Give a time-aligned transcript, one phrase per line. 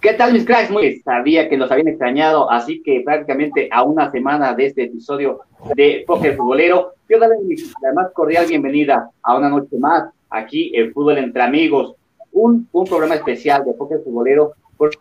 [0.00, 0.70] ¿Qué tal, mis cracks?
[0.70, 5.40] Muy sabía que los habían extrañado, así que prácticamente a una semana de este episodio
[5.74, 10.94] de Poker Futbolero, quiero darles la más cordial bienvenida a una noche más aquí en
[10.94, 11.96] Fútbol Entre Amigos,
[12.32, 14.96] un, un programa especial de Poker Futbolero, porque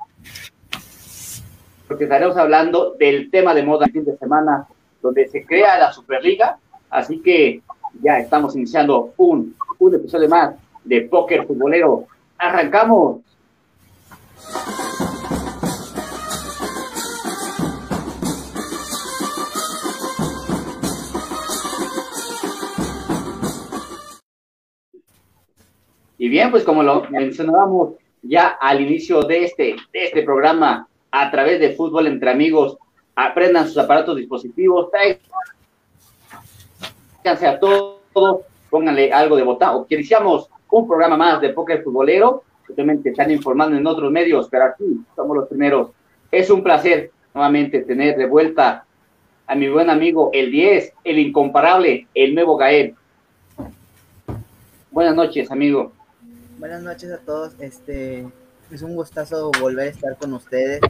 [2.03, 4.67] estaremos hablando del tema de moda el fin de semana,
[5.01, 6.57] donde se crea la Superliga,
[6.89, 7.61] así que
[8.01, 12.03] ya estamos iniciando un, un episodio más de Poker Futbolero.
[12.37, 13.21] ¡Arrancamos!
[26.29, 31.71] Bien, pues como lo mencionábamos ya al inicio de este, este programa, a través de
[31.71, 32.77] Fútbol entre Amigos,
[33.15, 35.27] aprendan sus aparatos dispositivos, tráiganse
[37.47, 39.87] a todos, pónganle algo de botón.
[39.89, 44.85] Iniciamos un programa más de Póker Futbolero, obviamente están informando en otros medios, pero aquí
[45.15, 45.89] somos los primeros.
[46.31, 48.85] Es un placer nuevamente tener de vuelta
[49.47, 52.93] a mi buen amigo el 10, el incomparable, el nuevo Gael.
[54.91, 55.93] Buenas noches, amigo.
[56.59, 57.53] Buenas noches a todos.
[57.59, 58.29] Este
[58.69, 60.81] es un gustazo volver a estar con ustedes.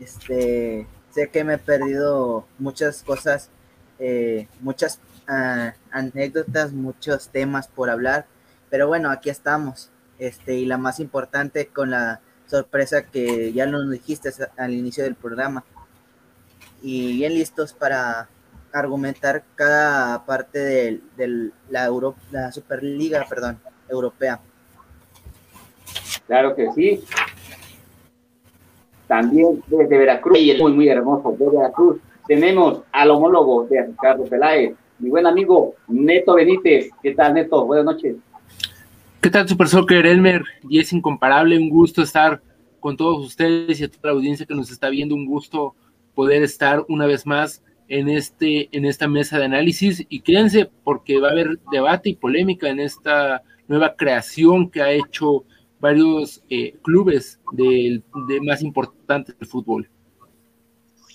[0.00, 3.50] Este sé que me he perdido muchas cosas,
[3.98, 8.24] eh, muchas uh, anécdotas, muchos temas por hablar,
[8.70, 9.90] pero bueno, aquí estamos.
[10.18, 15.14] Este y la más importante con la sorpresa que ya nos dijiste al inicio del
[15.14, 15.62] programa
[16.80, 18.30] y bien listos para
[18.72, 21.90] argumentar cada parte de, la,
[22.30, 24.40] la Superliga, perdón, europea.
[26.32, 26.98] Claro que sí.
[29.06, 34.74] También desde Veracruz, y muy, muy hermoso de Veracruz, tenemos al homólogo de Ricardo Peláez,
[34.98, 36.88] mi buen amigo Neto Benítez.
[37.02, 37.66] ¿Qué tal, Neto?
[37.66, 38.16] Buenas noches.
[39.20, 40.42] ¿Qué tal, Super Soccer Elmer?
[40.70, 42.40] Y es incomparable, un gusto estar
[42.80, 45.74] con todos ustedes y a toda la audiencia que nos está viendo, un gusto
[46.14, 51.20] poder estar una vez más en este en esta mesa de análisis y quédense porque
[51.20, 55.44] va a haber debate y polémica en esta nueva creación que ha hecho
[55.82, 59.90] varios eh, clubes de, de, más importantes del fútbol.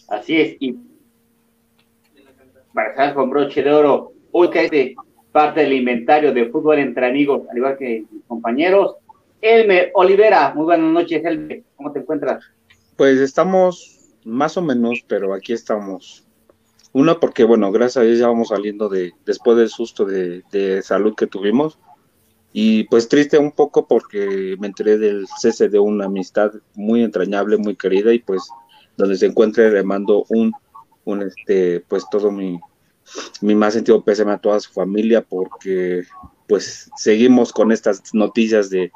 [0.09, 0.77] Así es, y
[2.73, 4.95] para estar con broche de oro, hoy que es
[5.31, 8.97] parte del inventario de fútbol entre amigos, al igual que mis compañeros.
[9.39, 12.43] Elmer Olivera, muy buenas noches, Elmer, ¿cómo te encuentras?
[12.97, 16.25] Pues estamos más o menos, pero aquí estamos.
[16.91, 20.81] Una porque, bueno, gracias a Dios ya vamos saliendo de, después del susto de, de
[20.81, 21.79] salud que tuvimos,
[22.53, 27.57] y pues triste un poco porque me enteré del cese de una amistad muy entrañable,
[27.57, 28.49] muy querida y pues
[28.95, 30.51] donde se encuentre le mando un,
[31.05, 32.59] un este, pues todo mi,
[33.41, 36.03] mi más sentido pésame a toda su familia porque
[36.47, 38.91] pues seguimos con estas noticias de,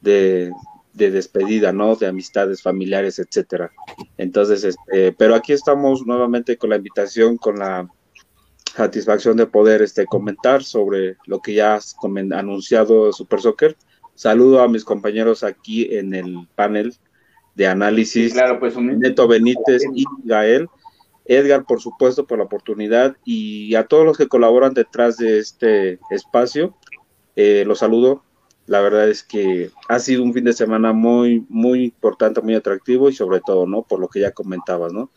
[0.00, 0.50] de,
[0.94, 1.96] de despedida, ¿no?
[1.96, 3.70] De amistades familiares, etcétera.
[4.16, 7.88] Entonces, este, pero aquí estamos nuevamente con la invitación, con la
[8.74, 11.96] satisfacción de poder este, comentar sobre lo que ya has
[12.32, 13.76] anunciado Super Soccer.
[14.14, 16.94] Saludo a mis compañeros aquí en el panel
[17.54, 18.32] de análisis.
[18.32, 20.68] claro, pues Neto Benítez y Gael.
[21.26, 25.98] Edgar, por supuesto, por la oportunidad y a todos los que colaboran detrás de este
[26.10, 26.76] espacio.
[27.36, 28.24] Eh, los saludo.
[28.66, 33.08] La verdad es que ha sido un fin de semana muy, muy importante, muy atractivo
[33.08, 33.82] y sobre todo, ¿no?
[33.82, 35.10] Por lo que ya comentabas, ¿no?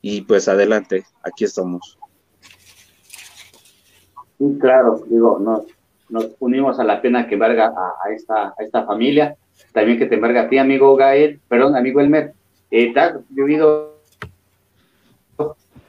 [0.00, 1.98] Y pues adelante, aquí estamos.
[4.60, 9.36] Claro, digo, nos, unimos a la pena que embarga a, esta, familia,
[9.72, 12.32] también que te embarga a ti, amigo Gael, perdón, amigo Elmer,
[12.70, 13.00] eh, te
[13.30, 13.94] llovido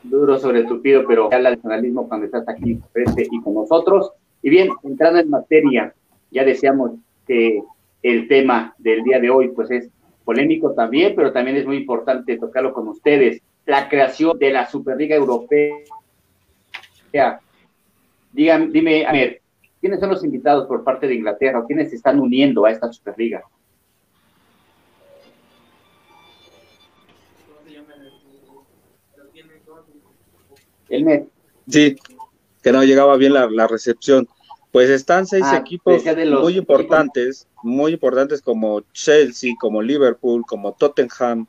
[0.03, 4.11] duro sobre tu pido, pero habla del nacionalismo cuando estás aquí frente y con nosotros.
[4.41, 5.93] Y bien, entrando en materia,
[6.31, 6.91] ya decíamos
[7.27, 7.63] que
[8.03, 9.89] el tema del día de hoy, pues es
[10.23, 13.41] polémico también, pero también es muy importante tocarlo con ustedes.
[13.65, 15.73] La creación de la Superliga Europea
[18.35, 19.41] Dígame, dime, a ver,
[19.79, 22.91] ¿quiénes son los invitados por parte de Inglaterra o quiénes se están uniendo a esta
[22.91, 23.45] Superliga?
[30.89, 31.29] El
[31.69, 31.95] Sí,
[32.61, 34.27] que no llegaba bien la, recepción.
[34.69, 36.03] Pues están seis ah, equipos
[36.41, 41.47] muy importantes, muy importantes como Chelsea, como Liverpool, como Tottenham,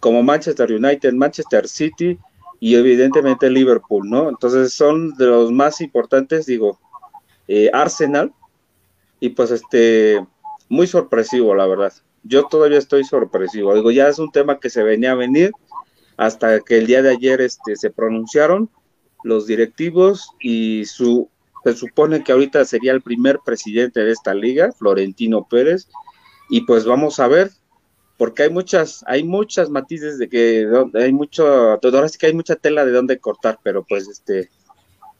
[0.00, 2.18] como Manchester United, Manchester City
[2.64, 4.30] y evidentemente Liverpool, ¿no?
[4.30, 6.80] Entonces son de los más importantes, digo,
[7.46, 8.32] eh, Arsenal,
[9.20, 10.26] y pues este,
[10.70, 11.92] muy sorpresivo, la verdad.
[12.22, 15.52] Yo todavía estoy sorpresivo, digo, ya es un tema que se venía a venir
[16.16, 18.70] hasta que el día de ayer este, se pronunciaron
[19.24, 21.28] los directivos y su,
[21.64, 25.86] se supone que ahorita sería el primer presidente de esta liga, Florentino Pérez,
[26.48, 27.50] y pues vamos a ver
[28.24, 32.56] porque hay muchas, hay muchas matices de que hay mucho, ahora sí que hay mucha
[32.56, 34.48] tela de dónde cortar, pero pues este,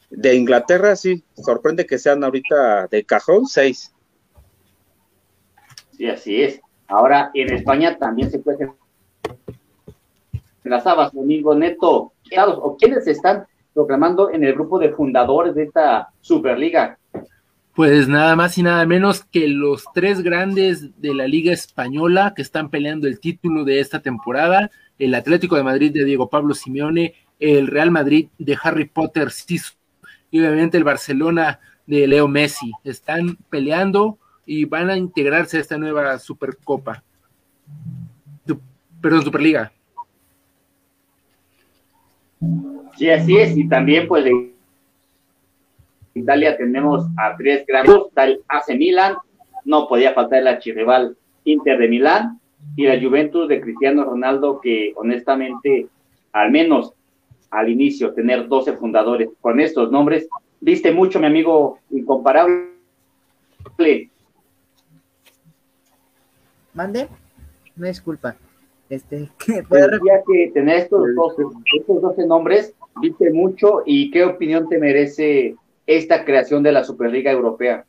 [0.09, 3.93] de Inglaterra sí, sorprende que sean ahorita de cajón seis.
[5.93, 6.63] Sí, así es.
[6.89, 8.73] Ahora en España también se puede
[10.63, 12.15] las habas, Domingo Neto,
[12.63, 16.99] o quiénes están proclamando en el grupo de fundadores de esta Superliga?
[17.75, 22.43] Pues nada más y nada menos que los tres grandes de la Liga Española que
[22.43, 27.15] están peleando el título de esta temporada, el Atlético de Madrid de Diego Pablo Simeone,
[27.41, 29.29] el Real Madrid de Harry Potter
[30.31, 32.71] y obviamente el Barcelona de Leo Messi.
[32.85, 37.03] Están peleando y van a integrarse a esta nueva Supercopa.
[39.01, 39.73] Perdón, Superliga.
[42.97, 44.25] Sí, así es, y también pues
[46.15, 49.17] Italia tenemos a tres grandes, tal AC Milan,
[49.65, 52.41] no podía faltar el archirrival Inter de Milán
[52.77, 55.89] y la Juventus de Cristiano Ronaldo, que honestamente,
[56.33, 56.93] al menos
[57.51, 60.29] al inicio, tener 12 fundadores con estos nombres,
[60.61, 62.71] viste mucho, mi amigo incomparable.
[66.73, 67.09] Mande,
[67.77, 68.37] no disculpa.
[68.91, 71.43] Este, que tener estos 12,
[71.79, 77.31] estos 12 nombres, viste mucho y qué opinión te merece esta creación de la Superliga
[77.31, 77.85] Europea.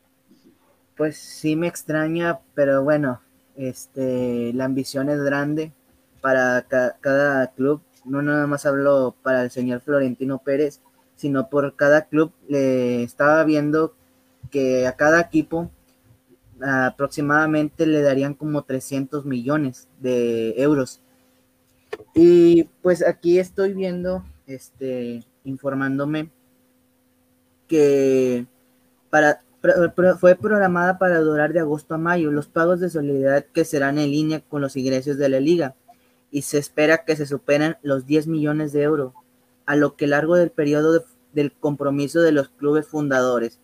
[0.97, 3.21] Pues sí me extraña, pero bueno,
[3.55, 5.71] este, la ambición es grande
[6.21, 6.65] para
[7.01, 7.81] cada club.
[8.05, 10.81] No nada más hablo para el señor Florentino Pérez,
[11.15, 12.31] sino por cada club.
[12.47, 13.93] Le estaba viendo
[14.51, 15.69] que a cada equipo
[16.61, 21.01] aproximadamente le darían como 300 millones de euros.
[22.13, 26.29] Y pues aquí estoy viendo, este, informándome
[27.67, 28.45] que
[29.09, 29.41] para,
[30.19, 32.31] fue programada para durar de agosto a mayo.
[32.31, 35.75] Los pagos de solidaridad que serán en línea con los ingresos de la liga.
[36.31, 39.13] Y se espera que se superen los 10 millones de euros,
[39.65, 43.59] a lo que largo del periodo del compromiso de los clubes fundadores.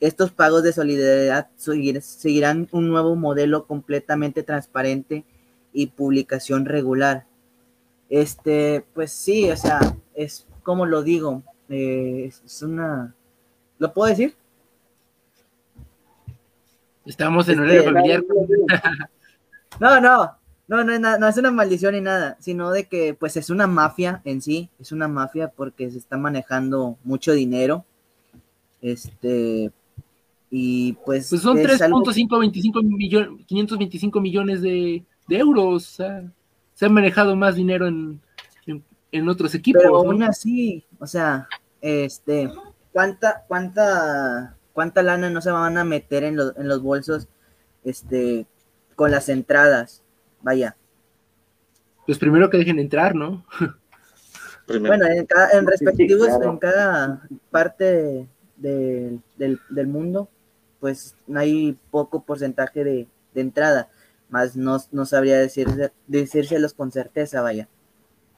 [0.00, 5.24] Estos pagos de solidaridad seguirán un nuevo modelo completamente transparente
[5.72, 7.26] y publicación regular.
[8.08, 9.80] Este, pues sí, o sea,
[10.14, 13.14] es como lo digo, eh, es una...
[13.78, 14.34] ¿Lo puedo decir?
[17.06, 18.24] Estamos en horario este, familiar.
[19.80, 20.36] No, no,
[20.66, 24.22] no, no, no, es una maldición ni nada, sino de que pues es una mafia
[24.24, 27.84] en sí, es una mafia porque se está manejando mucho dinero.
[28.82, 29.70] Este,
[30.50, 35.84] y pues, pues son 3.525 millones, 525 millones de, euros.
[36.74, 38.20] se ha manejado más dinero en,
[39.12, 39.82] en, otros equipos.
[39.82, 41.46] Pero aún así, o sea,
[41.80, 42.50] este,
[42.92, 47.28] ¿cuánta, cuánta, cuánta lana no se van a meter en, en los bolsos
[47.84, 48.46] este,
[48.96, 50.02] con las entradas?
[50.42, 50.76] Vaya.
[52.06, 53.44] Pues primero que dejen entrar, ¿no?
[54.68, 60.28] Bueno, en, cada, en respectivos, en cada parte del, del mundo,
[60.80, 63.88] pues no hay poco porcentaje de, entrada,
[64.30, 65.68] más no, no sabría decir,
[66.06, 67.68] decírselos con certeza, vaya.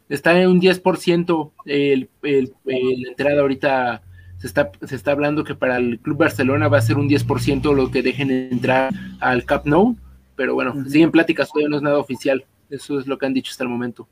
[0.09, 4.03] Está en un 10% el, el, la entrada ahorita
[4.41, 7.75] se está, se está hablando que para el Club Barcelona va a ser un 10%
[7.75, 8.91] lo que dejen entrar
[9.21, 9.97] al Cap Nou,
[10.35, 13.51] pero bueno, siguen pláticas, todavía no es nada oficial, eso es lo que han dicho
[13.51, 14.09] hasta el momento.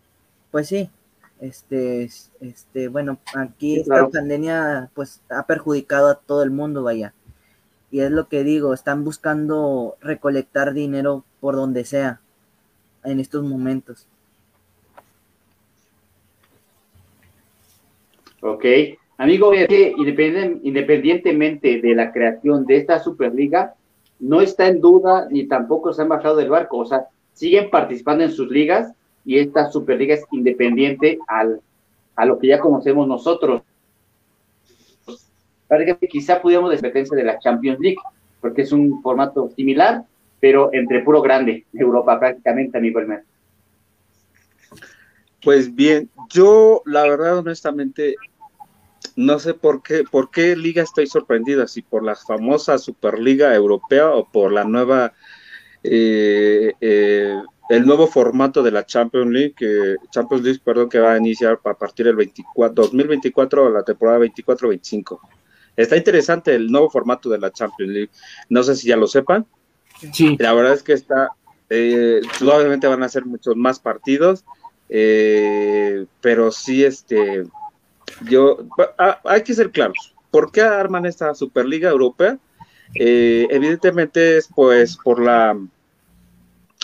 [0.50, 0.90] Pues sí,
[1.40, 2.10] este,
[2.40, 7.14] este, bueno, aquí esta pandemia pues ha perjudicado a todo el mundo, vaya.
[7.90, 12.20] Y es lo que digo, están buscando recolectar dinero por donde sea
[13.02, 14.06] en estos momentos.
[18.42, 18.64] Ok,
[19.18, 23.74] amigo, independientemente de la creación de esta Superliga,
[24.20, 28.24] no está en duda ni tampoco se han bajado del barco, o sea, siguen participando
[28.24, 28.92] en sus ligas
[29.24, 31.60] y esta Superliga es independiente al,
[32.16, 33.62] a lo que ya conocemos nosotros
[35.68, 37.98] que quizá pudiéramos despedirse de la Champions League,
[38.40, 40.04] porque es un formato similar,
[40.40, 43.24] pero entre puro grande, Europa prácticamente, amigo Elmer.
[45.42, 48.16] Pues bien, yo la verdad honestamente
[49.16, 54.10] no sé por qué, por qué liga estoy sorprendida, si por la famosa Superliga Europea
[54.10, 55.12] o por la nueva,
[55.82, 57.34] eh, eh,
[57.68, 61.60] el nuevo formato de la Champions League, que, Champions League, perdón, que va a iniciar
[61.64, 65.20] a partir del 24, 2024, la temporada 24-25.
[65.76, 68.10] Está interesante el nuevo formato de la Champions League.
[68.48, 69.46] No sé si ya lo sepan.
[70.12, 70.36] Sí.
[70.38, 71.30] La verdad es que está,
[71.70, 74.44] eh, probablemente van a ser muchos más partidos,
[74.88, 77.44] pero sí, este,
[78.26, 78.58] yo,
[79.24, 80.14] hay que ser claros.
[80.30, 82.38] ¿Por qué arman esta Superliga Europea?
[82.94, 85.58] Eh, evidentemente es pues por la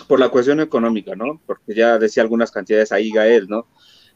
[0.09, 1.41] por la cuestión económica, ¿no?
[1.47, 3.67] Porque ya decía algunas cantidades ahí Gael, ¿no?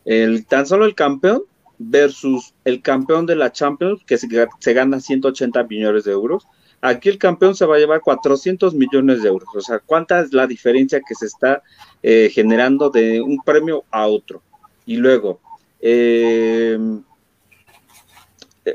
[0.04, 1.44] El, tan solo el campeón
[1.78, 4.26] versus el campeón de la Champions, que se,
[4.58, 6.46] se gana 180 millones de euros.
[6.80, 9.48] Aquí el campeón se va a llevar 400 millones de euros.
[9.54, 11.62] O sea, ¿cuánta es la diferencia que se está
[12.02, 14.42] eh, generando de un premio a otro?
[14.86, 15.40] Y luego,
[15.80, 16.78] eh,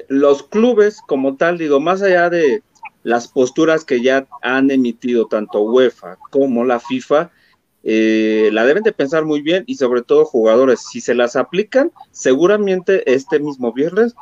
[0.09, 2.63] los clubes como tal, digo, más allá de
[3.03, 7.31] las posturas que ya han emitido tanto UEFA como la FIFA,
[7.83, 11.91] eh, la deben de pensar muy bien y sobre todo jugadores, si se las aplican,
[12.11, 14.15] seguramente este mismo viernes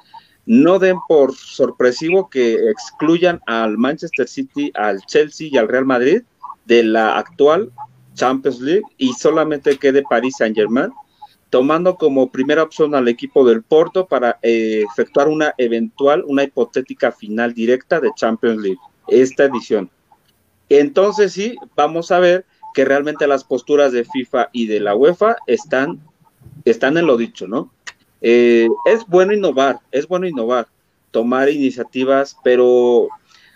[0.46, 6.24] no den por sorpresivo que excluyan al Manchester City, al Chelsea y al Real Madrid
[6.66, 7.72] de la actual
[8.16, 10.92] Champions League y solamente quede París Saint Germain,
[11.52, 17.12] tomando como primera opción al equipo del Porto para eh, efectuar una eventual, una hipotética
[17.12, 18.80] final directa de Champions League,
[19.10, 19.92] esta edición.
[20.70, 25.36] Entonces sí, vamos a ver que realmente las posturas de FIFA y de la UEFA
[25.46, 26.00] están,
[26.64, 27.70] están en lo dicho, ¿no?
[28.22, 30.68] Eh, es bueno innovar, es bueno innovar,
[31.12, 33.10] tomar iniciativas, pero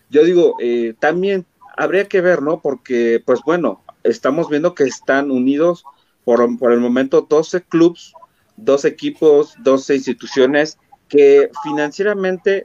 [0.09, 1.45] yo digo, eh, también
[1.77, 2.59] habría que ver, ¿no?
[2.59, 5.85] Porque, pues bueno, estamos viendo que están unidos
[6.25, 8.13] por, por el momento 12 clubes,
[8.57, 10.77] dos equipos, 12 instituciones
[11.07, 12.63] que financieramente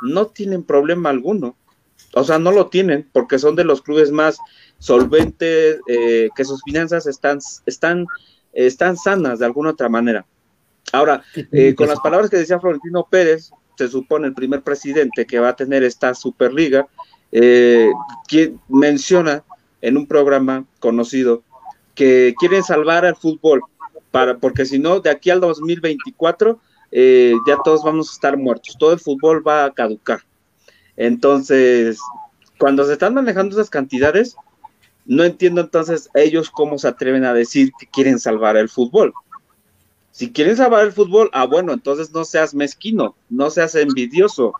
[0.00, 1.56] no tienen problema alguno.
[2.14, 4.38] O sea, no lo tienen porque son de los clubes más
[4.78, 8.06] solventes, eh, que sus finanzas están, están,
[8.52, 10.24] están sanas de alguna otra manera.
[10.92, 15.38] Ahora, eh, con las palabras que decía Florentino Pérez, se supone el primer presidente que
[15.38, 16.88] va a tener esta Superliga,
[17.32, 17.90] eh,
[18.26, 19.44] quien menciona
[19.80, 21.44] en un programa conocido
[21.94, 23.62] que quieren salvar al fútbol,
[24.10, 26.60] para, porque si no, de aquí al 2024
[26.92, 30.20] eh, ya todos vamos a estar muertos, todo el fútbol va a caducar.
[30.96, 31.98] Entonces,
[32.58, 34.36] cuando se están manejando esas cantidades,
[35.06, 39.12] no entiendo entonces ellos cómo se atreven a decir que quieren salvar el fútbol.
[40.12, 44.52] Si quieren salvar el fútbol, ah, bueno, entonces no seas mezquino, no seas envidioso.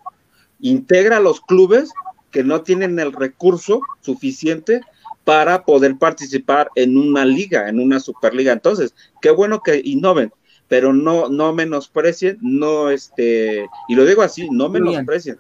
[0.60, 1.90] Integra a los clubes
[2.30, 4.80] que no tienen el recurso suficiente
[5.24, 8.52] para poder participar en una liga, en una superliga.
[8.52, 10.32] Entonces, qué bueno que innoven,
[10.68, 15.38] pero no, no menosprecien, no este, y lo digo así, no menosprecien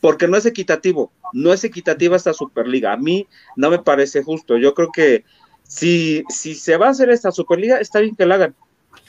[0.00, 2.92] porque no es equitativo, no es equitativa esta Superliga.
[2.92, 4.56] A mí no me parece justo.
[4.56, 5.24] Yo creo que
[5.64, 8.54] si, si se va a hacer esta Superliga, está bien que la hagan.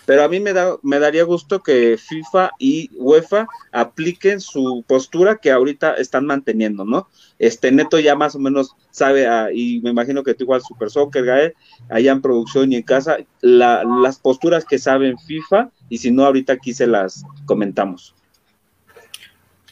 [0.08, 5.36] Pero a mí me, da, me daría gusto que FIFA y UEFA apliquen su postura
[5.36, 7.10] que ahorita están manteniendo, ¿no?
[7.40, 10.90] Este Neto ya más o menos sabe, ah, y me imagino que tú igual Super
[10.90, 11.56] Soccer, Gael,
[11.90, 16.54] allá en producción y en casa, las posturas que saben FIFA, y si no, ahorita
[16.54, 18.16] aquí se las comentamos.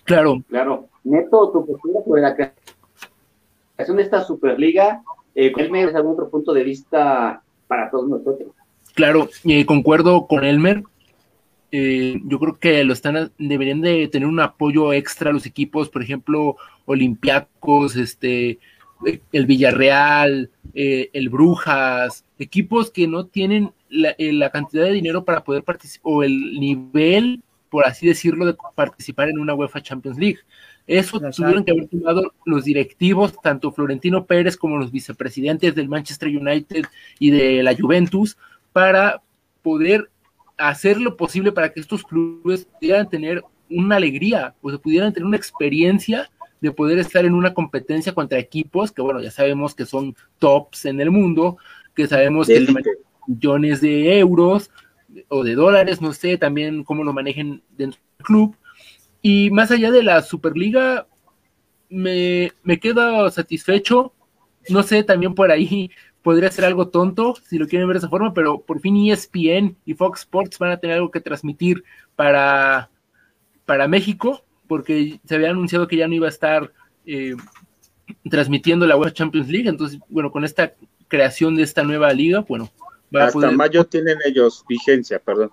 [0.03, 0.43] Claro.
[0.49, 0.89] Claro.
[1.05, 5.01] Neto, tu postura sobre la creación de esta Superliga,
[5.33, 8.49] eh, Elmer, ¿es algún otro punto de vista para todos nosotros?
[8.95, 10.83] Claro, eh, concuerdo con Elmer.
[11.71, 15.89] Eh, yo creo que lo están deberían de tener un apoyo extra a los equipos,
[15.89, 18.59] por ejemplo, Olympiacos, este,
[19.33, 25.43] el Villarreal, eh, el Brujas, equipos que no tienen la, la, cantidad de dinero para
[25.43, 30.39] poder participar o el nivel, por así decirlo, de participar en una UEFA Champions League.
[30.87, 36.29] Eso tuvieron que haber tomado los directivos, tanto Florentino Pérez como los vicepresidentes del Manchester
[36.29, 36.85] United
[37.19, 38.37] y de la Juventus,
[38.75, 39.21] para
[39.61, 40.11] poder
[40.57, 45.25] hacer lo posible para que estos clubes pudieran tener una alegría, o se pudieran tener
[45.25, 46.29] una experiencia
[46.59, 50.83] de poder estar en una competencia contra equipos que, bueno, ya sabemos que son tops
[50.87, 51.55] en el mundo,
[51.95, 52.67] que sabemos que
[53.25, 54.69] millones de euros
[55.29, 58.57] o de dólares, no sé, también cómo lo manejen dentro del club,
[59.21, 61.07] y más allá de la Superliga,
[61.87, 64.11] me, me quedo satisfecho.
[64.67, 65.91] No sé, también por ahí
[66.25, 69.77] podría ser algo tonto si lo quieren ver de esa forma, pero por fin ESPN
[69.85, 71.83] y Fox Sports van a tener algo que transmitir
[72.15, 72.89] para,
[73.63, 76.73] para México, porque se había anunciado que ya no iba a estar
[77.05, 77.35] eh,
[78.27, 79.69] transmitiendo la UEFA Champions League.
[79.69, 80.73] Entonces, bueno, con esta
[81.07, 82.71] creación de esta nueva liga, bueno,
[83.15, 85.51] va Hasta mayo tienen ellos vigencia, perdón.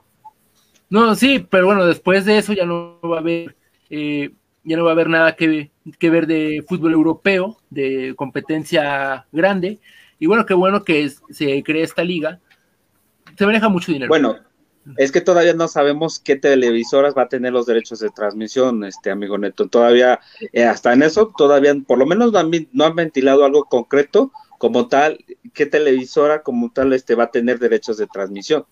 [0.88, 3.54] No, sí, pero bueno, después de eso ya no va a haber
[3.90, 4.30] eh,
[4.64, 9.80] ya no va a haber nada que, ver de fútbol europeo, de competencia grande.
[10.22, 12.38] Y bueno, qué bueno que se cree esta liga.
[13.36, 14.08] Se maneja mucho dinero.
[14.08, 14.36] Bueno,
[14.96, 19.10] es que todavía no sabemos qué televisoras va a tener los derechos de transmisión, este
[19.10, 19.66] amigo Neto.
[19.66, 20.20] Todavía,
[20.52, 24.30] eh, hasta en eso, todavía, por lo menos no han, no han, ventilado algo concreto
[24.58, 25.18] como tal,
[25.54, 28.64] qué televisora como tal este va a tener derechos de transmisión.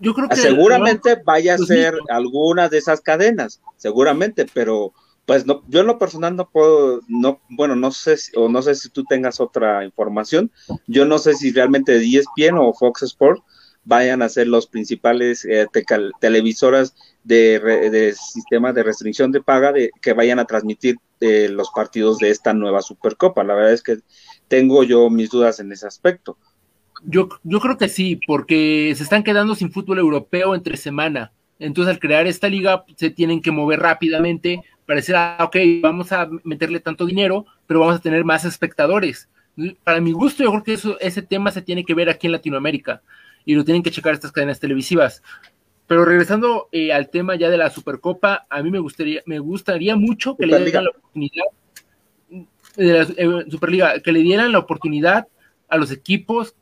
[0.00, 4.92] Yo creo que seguramente vaya a ser alguna de esas cadenas, seguramente, pero
[5.26, 8.62] Pues no, yo en lo personal no puedo, no, bueno, no sé si, o no
[8.62, 10.52] sé si tú tengas otra información.
[10.86, 13.42] Yo no sé si realmente ESPN o Fox Sports
[13.84, 15.66] vayan a ser los principales eh,
[16.20, 22.18] televisoras de, sistema de restricción de paga de, que vayan a transmitir eh, los partidos
[22.18, 23.42] de esta nueva Supercopa.
[23.42, 23.98] La verdad es que
[24.46, 26.38] tengo yo mis dudas en ese aspecto.
[27.04, 31.32] Yo, yo creo que sí, porque se están quedando sin fútbol europeo entre semana.
[31.58, 34.62] Entonces, al crear esta liga, se tienen que mover rápidamente
[35.14, 39.28] ah, ok, vamos a meterle tanto dinero, pero vamos a tener más espectadores.
[39.84, 42.32] Para mi gusto, yo creo que eso, ese tema se tiene que ver aquí en
[42.32, 43.02] Latinoamérica
[43.44, 45.22] y lo tienen que checar estas cadenas televisivas.
[45.86, 49.96] Pero regresando eh, al tema ya de la Supercopa, a mí me gustaría, me gustaría
[49.96, 51.44] mucho que le dieran la oportunidad
[52.76, 55.28] de la eh, Superliga, que le dieran la oportunidad
[55.68, 56.54] a los equipos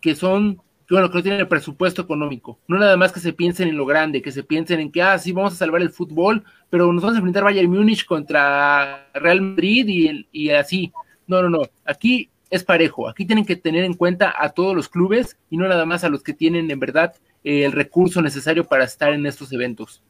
[0.00, 2.58] que son, que bueno, que no el presupuesto económico.
[2.66, 5.16] No nada más que se piensen en lo grande, que se piensen en que, ah,
[5.20, 9.40] sí, vamos a salvar el fútbol, pero nos vamos a enfrentar Bayern Múnich contra Real
[9.40, 10.92] Madrid y, y así.
[11.28, 11.62] No, no, no.
[11.84, 13.08] Aquí es parejo.
[13.08, 16.08] Aquí tienen que tener en cuenta a todos los clubes y no nada más a
[16.08, 20.02] los que tienen en verdad eh, el recurso necesario para estar en estos eventos.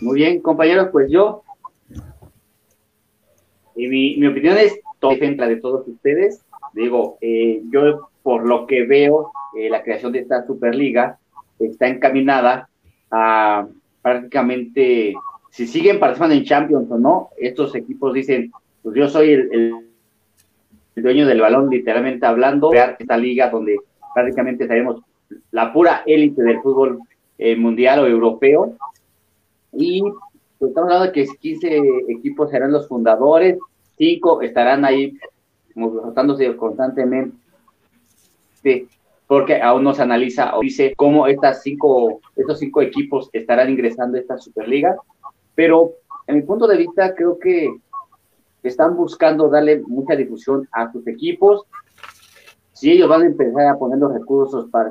[0.00, 1.44] Muy bien, compañeros, pues yo,
[3.76, 6.42] y mi, mi opinión es contra de todos ustedes.
[6.72, 11.16] Digo, eh, yo por lo que veo, eh, la creación de esta Superliga
[11.60, 12.68] está encaminada
[13.08, 13.68] a
[14.02, 15.14] prácticamente,
[15.50, 18.50] si siguen participando en Champions o no, estos equipos dicen,
[18.82, 19.74] pues yo soy el
[20.96, 23.76] dueño del balón, literalmente hablando, crear esta liga donde
[24.12, 25.02] prácticamente seremos
[25.52, 26.98] la pura élite del fútbol
[27.38, 28.76] eh, mundial o europeo.
[29.72, 30.02] Y
[30.58, 33.56] pues, estamos hablando de que 15 equipos serán los fundadores,
[33.98, 35.16] 5 estarán ahí
[35.76, 37.36] rotándose constantemente,
[39.26, 44.16] porque aún no se analiza o dice cómo estas cinco, estos cinco equipos estarán ingresando
[44.16, 44.96] a esta Superliga.
[45.54, 45.94] Pero
[46.26, 47.68] en mi punto de vista, creo que
[48.62, 51.64] están buscando darle mucha difusión a sus equipos.
[52.72, 54.90] Si ellos van a empezar a poner los recursos para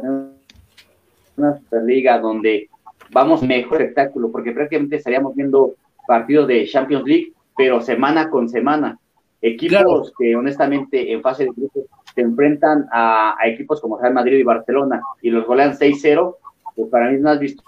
[1.38, 2.69] una Superliga donde
[3.11, 5.75] vamos mejor espectáculo, porque prácticamente estaríamos viendo
[6.07, 8.99] partidos de Champions League, pero semana con semana.
[9.41, 11.85] Equipos que honestamente en fase de grupos
[12.15, 16.36] se enfrentan a, equipos como Real Madrid y Barcelona y los golean 6-0,
[16.75, 17.63] pues para mí no has visto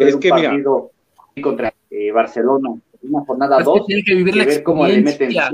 [0.00, 0.90] es que partido
[1.42, 3.84] contra eh, Barcelona una jornada dos.
[3.86, 5.50] Que que vivir la experiencia.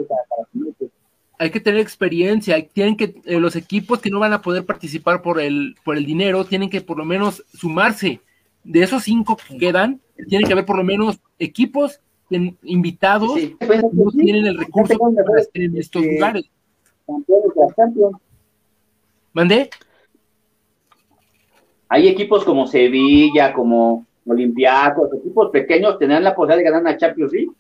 [1.37, 5.21] Hay que tener experiencia, tienen que eh, los equipos que no van a poder participar
[5.21, 8.21] por el por el dinero tienen que por lo menos sumarse.
[8.63, 12.01] De esos cinco que quedan, tienen que haber por lo menos equipos
[12.63, 16.45] invitados que no tienen el recurso para estar en estos lugares.
[19.33, 19.71] ¿Mandé?
[21.89, 27.33] Hay equipos como Sevilla, como Olympiacos, equipos pequeños tendrán la posibilidad de ganar una Champions
[27.33, 27.51] League.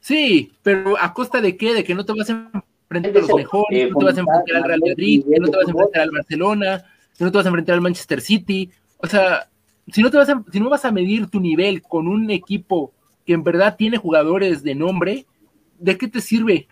[0.00, 1.74] Sí, pero ¿a costa de qué?
[1.74, 4.20] De que no te vas a enfrentar a los mejores, eh, no te vas a
[4.20, 6.84] enfrentar al Real Madrid, que no te vas a enfrentar al Barcelona,
[7.18, 8.70] que no te vas a enfrentar al Manchester City.
[8.98, 9.48] O sea,
[9.92, 12.92] si no, te vas a, si no vas a medir tu nivel con un equipo
[13.24, 15.26] que en verdad tiene jugadores de nombre,
[15.78, 16.68] ¿de qué te sirve?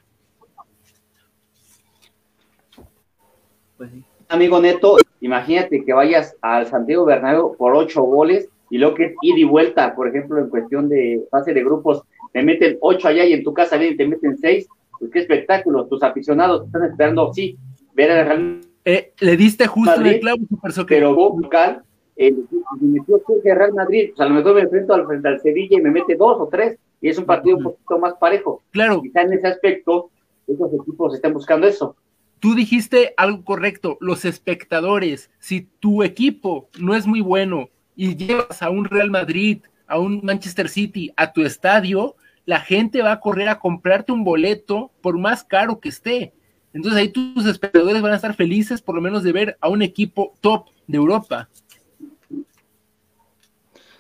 [3.77, 3.91] Pues
[4.29, 9.15] Amigo Neto, imagínate que vayas al Santiago Bernabéu por ocho goles y lo que es
[9.23, 13.25] ida y vuelta, por ejemplo, en cuestión de fase de grupos, te meten ocho allá
[13.25, 14.67] y en tu casa vienen te meten seis,
[14.99, 17.57] pues qué espectáculo, tus aficionados están esperando, sí,
[17.95, 20.39] ver a Real eh, le diste justo el clavo,
[20.87, 21.83] Pero local,
[22.17, 22.35] eh,
[22.81, 25.79] me metió Real Madrid, o sea, a lo mejor me enfrento al frente al Sevilla
[25.79, 28.63] y me mete dos o tres, y es un partido un poquito más parejo.
[28.71, 29.01] Claro.
[29.01, 30.11] Quizá en ese aspecto,
[30.47, 31.97] esos equipos están buscando eso.
[32.41, 38.63] Tú dijiste algo correcto, los espectadores, si tu equipo no es muy bueno, y llevas
[38.63, 42.17] a un Real Madrid, a un Manchester City, a tu estadio,
[42.47, 46.35] la gente va a correr a comprarte un boleto por más caro que esté.
[46.73, 49.83] Entonces ahí tus espectadores van a estar felices por lo menos de ver a un
[49.83, 51.49] equipo top de Europa.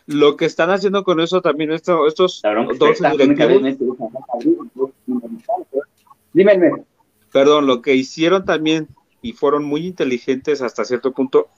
[0.07, 2.42] Lo que están haciendo con eso también estos, estos
[2.79, 2.99] dos
[6.35, 6.85] Dime,
[7.35, 8.87] Perdón, lo que hicieron también
[9.20, 11.49] y fueron muy inteligentes hasta cierto punto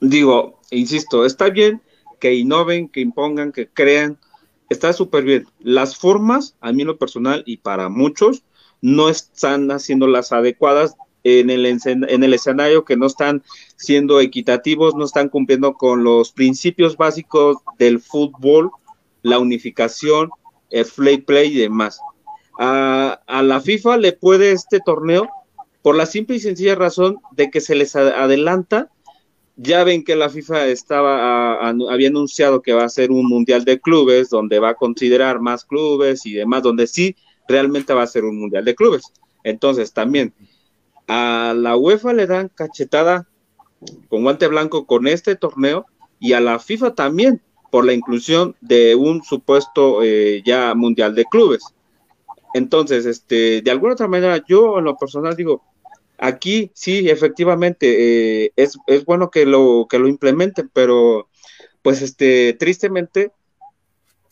[0.00, 1.82] digo, insisto, está bien
[2.20, 4.16] que innoven, que impongan, que crean,
[4.68, 5.46] está súper bien.
[5.58, 8.44] Las formas, a mí en lo personal y para muchos,
[8.80, 13.42] no están haciendo las adecuadas en el, en el escenario, que no están
[13.74, 18.70] siendo equitativos, no están cumpliendo con los principios básicos del fútbol,
[19.22, 20.30] la unificación,
[20.70, 22.00] el play play y demás.
[22.58, 25.28] A, a la FIFA le puede este torneo
[25.82, 28.90] por la simple y sencilla razón de que se les adelanta
[29.56, 33.80] ya ven que la FIFA estaba, había anunciado que va a ser un mundial de
[33.80, 37.16] clubes, donde va a considerar más clubes y demás, donde sí
[37.48, 39.02] realmente va a ser un mundial de clubes.
[39.44, 40.32] Entonces, también
[41.06, 43.28] a la UEFA le dan cachetada
[44.08, 45.86] con guante blanco con este torneo
[46.18, 51.24] y a la FIFA también por la inclusión de un supuesto eh, ya mundial de
[51.24, 51.62] clubes.
[52.54, 55.62] Entonces, este, de alguna otra manera, yo en lo personal digo,
[56.18, 61.28] aquí sí, efectivamente, eh, es, es, bueno que lo, que lo implementen, pero
[61.82, 63.32] pues este, tristemente,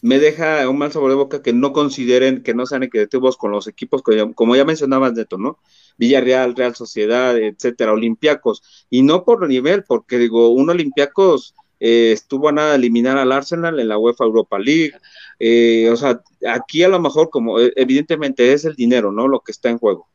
[0.03, 3.51] me deja un mal sabor de boca que no consideren, que no sean equitativos con
[3.51, 4.03] los equipos,
[4.35, 5.59] como ya mencionabas, Neto, ¿no?
[5.99, 12.49] Villarreal, Real Sociedad, etcétera, Olimpiacos, y no por nivel, porque digo, un Olimpiacos eh, estuvo
[12.49, 14.93] a nada de eliminar al Arsenal en la UEFA Europa League,
[15.41, 19.27] eh, o sea, aquí a lo mejor como eh, evidentemente es el dinero, ¿no?
[19.27, 20.07] Lo que está en juego.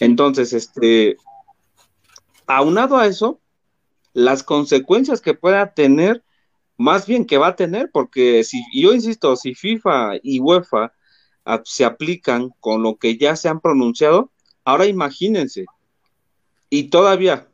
[0.00, 1.16] Entonces, este,
[2.46, 3.40] aunado a eso,
[4.12, 6.22] las consecuencias que pueda tener
[6.76, 10.92] más bien que va a tener, porque si, yo insisto, si FIFA y UEFA
[11.64, 14.30] se aplican con lo que ya se han pronunciado,
[14.64, 15.64] ahora imagínense,
[16.68, 17.48] y todavía,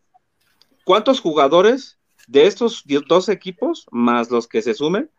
[0.85, 5.11] ¿cuántos jugadores de estos dos equipos, más los que se sumen,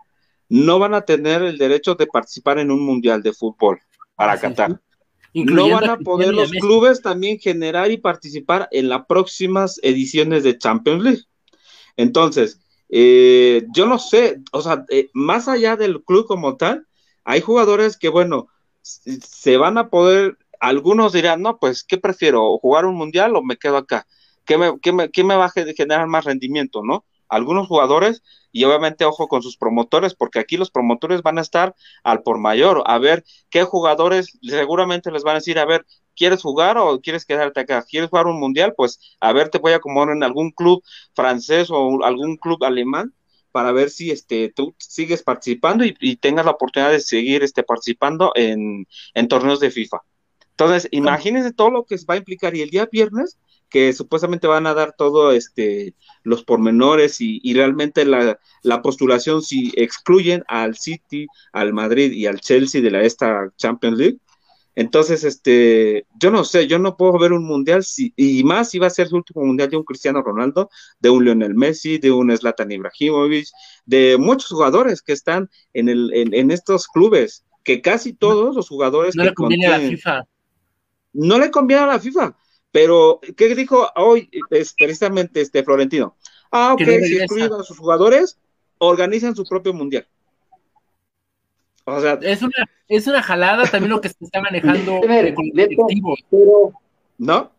[0.53, 3.79] no van a tener el derecho de participar en un mundial de fútbol
[4.13, 4.79] para Qatar?
[5.33, 10.59] No van a poder los clubes también generar y participar en las próximas ediciones de
[10.59, 11.23] Champions League.
[11.97, 16.85] Entonces, eh, yo no sé, o sea, eh, más allá del club como tal,
[17.23, 18.47] hay jugadores que, bueno,
[18.83, 22.59] se van a poder, algunos dirán, no, pues, ¿qué prefiero?
[22.59, 24.05] ¿Jugar un mundial o me quedo acá?
[24.45, 27.05] ¿Qué me, qué me, qué me va a generar más rendimiento, no?
[27.33, 31.75] Algunos jugadores, y obviamente ojo con sus promotores, porque aquí los promotores van a estar
[32.03, 36.41] al por mayor, a ver qué jugadores seguramente les van a decir, a ver, ¿quieres
[36.41, 37.83] jugar o quieres quedarte acá?
[37.83, 38.73] ¿Quieres jugar un mundial?
[38.77, 40.83] Pues a ver, te voy a acomodar en algún club
[41.15, 43.13] francés o algún club alemán
[43.51, 48.31] para ver si este, tú sigues participando y, tengas la oportunidad de seguir este, participando
[48.35, 49.99] en, en torneos de FIFA.
[50.51, 53.37] Entonces, imagínense todo lo que va a implicar y el día viernes
[53.73, 59.41] que supuestamente van a dar todo este los pormenores y, y realmente la, la, postulación
[59.41, 64.19] si excluyen al City, al Madrid y al Chelsea de la esta Champions League,
[64.75, 68.79] entonces, este, yo no sé, yo no puedo ver un mundial si, y más si
[68.79, 72.11] va a ser su último mundial de un Cristiano Ronaldo, de un Lionel Messi, de
[72.11, 73.47] un Zlatan Ibrahimovic,
[73.85, 79.15] de muchos jugadores que están en, el, en, estos clubes, que casi todos los jugadores
[79.15, 80.23] no le conviene a la FIFA.
[81.13, 82.35] No le conviene a la FIFA,
[82.73, 86.17] pero ¿qué dijo hoy es, precisamente este Florentino?
[86.51, 88.39] Ah, ok, si excluyen a sus jugadores,
[88.79, 90.07] organizan su propio mundial.
[91.85, 95.01] O sea, es una, es una jalada también lo que se está manejando
[95.75, 96.73] con
[97.19, 97.51] ¿No?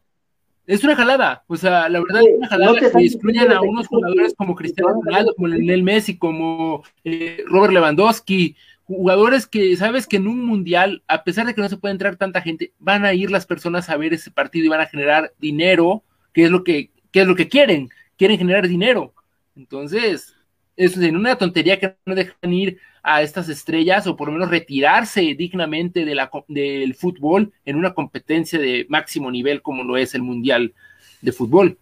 [0.66, 4.34] Es una jalada, o sea, la verdad es una jalada que excluyan a unos jugadores
[4.36, 10.26] como Cristiano Ronaldo, como Lionel Messi, como eh, Robert Lewandowski, jugadores que sabes que en
[10.26, 13.30] un mundial, a pesar de que no se puede entrar tanta gente, van a ir
[13.30, 16.90] las personas a ver ese partido y van a generar dinero, que es lo que,
[17.10, 19.14] que es lo que quieren, quieren generar dinero.
[19.56, 20.34] Entonces,
[20.76, 25.20] es una tontería que no dejan ir a estas estrellas o por lo menos retirarse
[25.34, 30.22] dignamente de la, del fútbol en una competencia de máximo nivel como lo es el
[30.22, 30.74] Mundial
[31.20, 31.78] de Fútbol.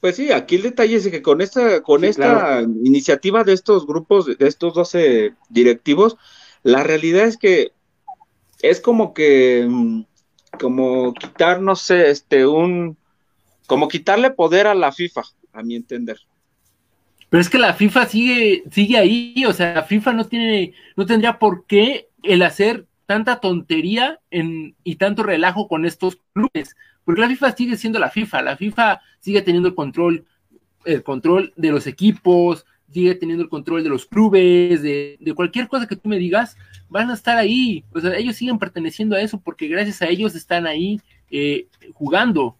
[0.00, 4.26] Pues sí, aquí el detalle es que con esta, con esta iniciativa de estos grupos,
[4.26, 6.16] de estos 12 directivos,
[6.62, 7.72] la realidad es que
[8.62, 10.02] es como que, mm,
[10.60, 12.96] como quitar, no sé, este, un,
[13.66, 16.18] como quitarle poder a la FIFA, a mi entender.
[17.28, 21.06] Pero es que la FIFA sigue, sigue ahí, o sea, la FIFA no tiene, no
[21.06, 27.22] tendría por qué el hacer tanta tontería en, y tanto relajo con estos clubes, porque
[27.22, 30.26] la FIFA sigue siendo la FIFA, la FIFA sigue teniendo el control,
[30.84, 35.68] el control de los equipos, sigue teniendo el control de los clubes, de, de cualquier
[35.68, 36.58] cosa que tú me digas,
[36.90, 40.34] van a estar ahí, o sea, ellos siguen perteneciendo a eso porque gracias a ellos
[40.34, 42.58] están ahí eh, jugando.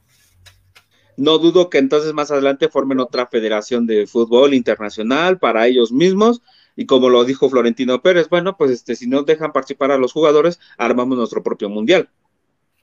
[1.19, 6.41] No dudo que entonces más adelante formen otra federación de fútbol internacional para ellos mismos.
[6.81, 10.13] Y como lo dijo Florentino Pérez, bueno, pues este, si no dejan participar a los
[10.13, 12.09] jugadores, armamos nuestro propio mundial.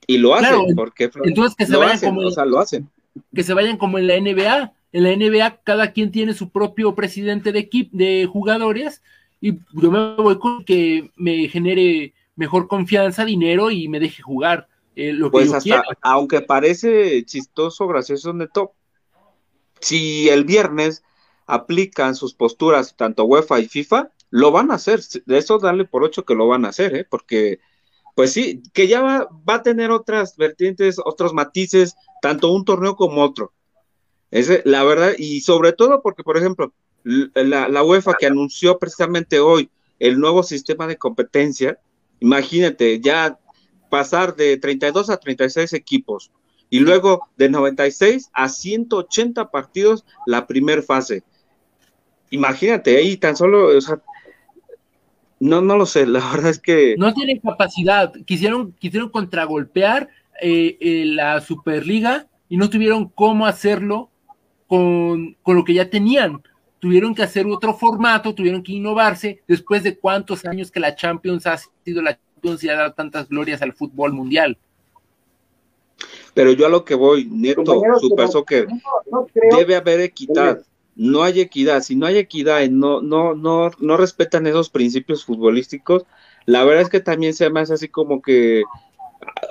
[0.06, 2.90] Y lo hacen, porque entonces que se vayan como lo hacen.
[3.34, 4.74] Que se vayan como en la NBA.
[4.92, 9.02] En la NBA cada quien tiene su propio presidente de equipo de jugadores
[9.40, 14.68] y yo me voy con que me genere mejor confianza, dinero y me deje jugar
[14.98, 18.74] eh, pues hasta, aunque parece chistoso, gracioso, neto,
[19.80, 21.02] si el viernes
[21.46, 25.02] aplican sus posturas, tanto UEFA y FIFA, lo van a hacer.
[25.26, 27.08] De eso darle por ocho que lo van a hacer, ¿eh?
[27.10, 27.60] porque,
[28.16, 33.24] pues sí, que ya va, a tener otras vertientes, otros matices, tanto un torneo como
[33.24, 33.54] otro.
[34.32, 39.70] Es la verdad, y sobre todo porque, por ejemplo, la, UEFA que anunció precisamente hoy
[40.00, 41.80] el nuevo sistema de competencia,
[42.20, 43.40] imagínate, ya
[43.90, 46.32] pasar de 32 a 36 equipos
[46.70, 51.24] y luego de 96 a 180 partidos la primer fase.
[52.36, 54.02] Imagínate, ahí tan solo, o sea,
[55.40, 56.96] no, no lo sé, la verdad es que...
[56.98, 60.10] No tienen capacidad, quisieron, quisieron contragolpear
[60.42, 64.10] eh, eh, la Superliga y no tuvieron cómo hacerlo
[64.68, 66.42] con, con, lo que ya tenían.
[66.80, 71.48] Tuvieron que hacer otro formato, tuvieron que innovarse después de cuántos años que la Champions
[71.48, 74.58] ha sido la Champions y ha dado tantas glorias al fútbol mundial.
[76.34, 78.68] Pero yo a lo que voy, Neto, Super Soccer,
[79.58, 80.60] debe haber equidad
[80.96, 85.26] no hay equidad, si no hay equidad y no, no, no, no respetan esos principios
[85.26, 86.06] futbolísticos,
[86.46, 88.64] la verdad es que también se me hace así como que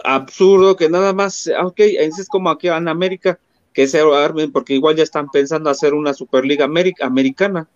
[0.04, 3.38] absurdo que nada más, ok, es como aquí en América,
[3.72, 6.64] que se armen, porque igual ya están pensando hacer una Superliga
[7.00, 7.68] americana.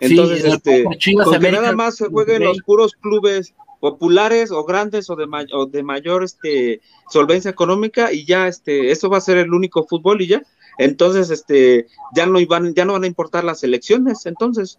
[0.00, 5.14] Entonces, este, con que nada más se jueguen los puros clubes populares o grandes o
[5.14, 9.54] de, o de mayor este, solvencia económica y ya este, eso va a ser el
[9.54, 10.42] único fútbol y ya.
[10.78, 14.78] Entonces, este, ya no iban, ya no van a importar las elecciones, entonces.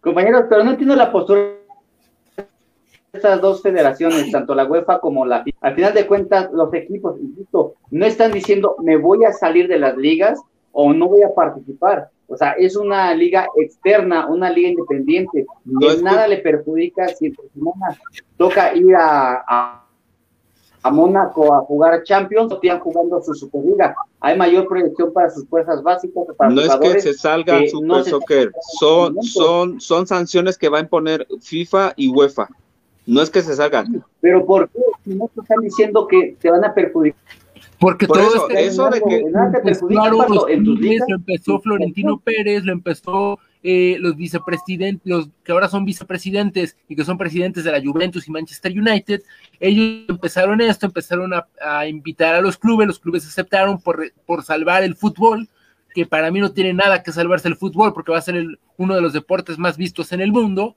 [0.00, 1.40] Compañeros, pero no entiendo la postura
[2.36, 2.38] de
[3.12, 5.58] estas dos federaciones, tanto la UEFA como la FIFA.
[5.60, 9.78] Al final de cuentas, los equipos, insisto, no están diciendo me voy a salir de
[9.78, 10.40] las ligas
[10.72, 12.08] o no voy a participar.
[12.28, 15.46] O sea, es una liga externa, una liga independiente.
[15.64, 17.36] No nada le perjudica si el
[18.36, 19.89] toca ir a a
[20.88, 23.94] Mónaco a jugar Champions, están jugando su Superliga.
[24.20, 26.24] Hay mayor proyección para sus fuerzas básicas.
[26.38, 30.82] Para no es que se salga Super Soccer, son, son, son sanciones que va a
[30.82, 32.48] imponer FIFA y UEFA.
[33.06, 34.04] No es que se salgan.
[34.20, 34.80] Pero ¿por qué?
[35.04, 37.20] Si no te están diciendo que te van a perjudicar.
[37.78, 39.24] Porque todo eso, eso de que
[39.88, 45.68] claro, en tus lo empezó Florentino Pérez, lo empezó eh, los vicepresidentes, los que ahora
[45.68, 49.22] son vicepresidentes y que son presidentes de la Juventus y Manchester United,
[49.58, 54.82] ellos empezaron esto, empezaron a, invitar a los clubes, los clubes aceptaron por, por, salvar
[54.82, 55.48] el fútbol,
[55.94, 58.94] que para mí no tiene nada que salvarse el fútbol porque va a ser uno
[58.94, 60.74] de los deportes más vistos en el mundo,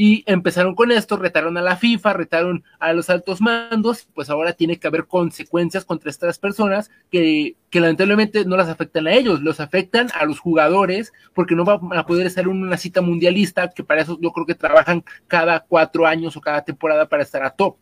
[0.00, 4.52] y empezaron con esto, retaron a la FIFA, retaron a los altos mandos, pues ahora
[4.52, 9.40] tiene que haber consecuencias contra estas personas que, que lamentablemente no las afectan a ellos,
[9.40, 13.70] los afectan a los jugadores, porque no van a poder estar en una cita mundialista,
[13.70, 17.42] que para eso yo creo que trabajan cada cuatro años o cada temporada para estar
[17.42, 17.74] a top.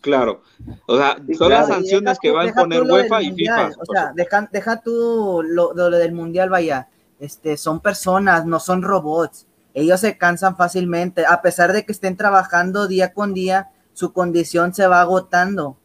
[0.00, 0.42] Claro,
[0.86, 3.72] o sea, son las sanciones que van a poner UEFA y FIFA.
[3.80, 6.86] O sea, deja, deja tú lo, lo del mundial, vaya,
[7.18, 12.16] este, son personas, no son robots ellos se cansan fácilmente, a pesar de que estén
[12.16, 15.76] trabajando día con día, su condición se va agotando.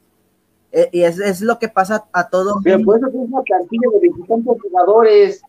[0.72, 2.58] Eh, y es, lo que pasa a todos.
[2.64, 5.42] Pero puedes hacer una plantilla de 25 jugadores,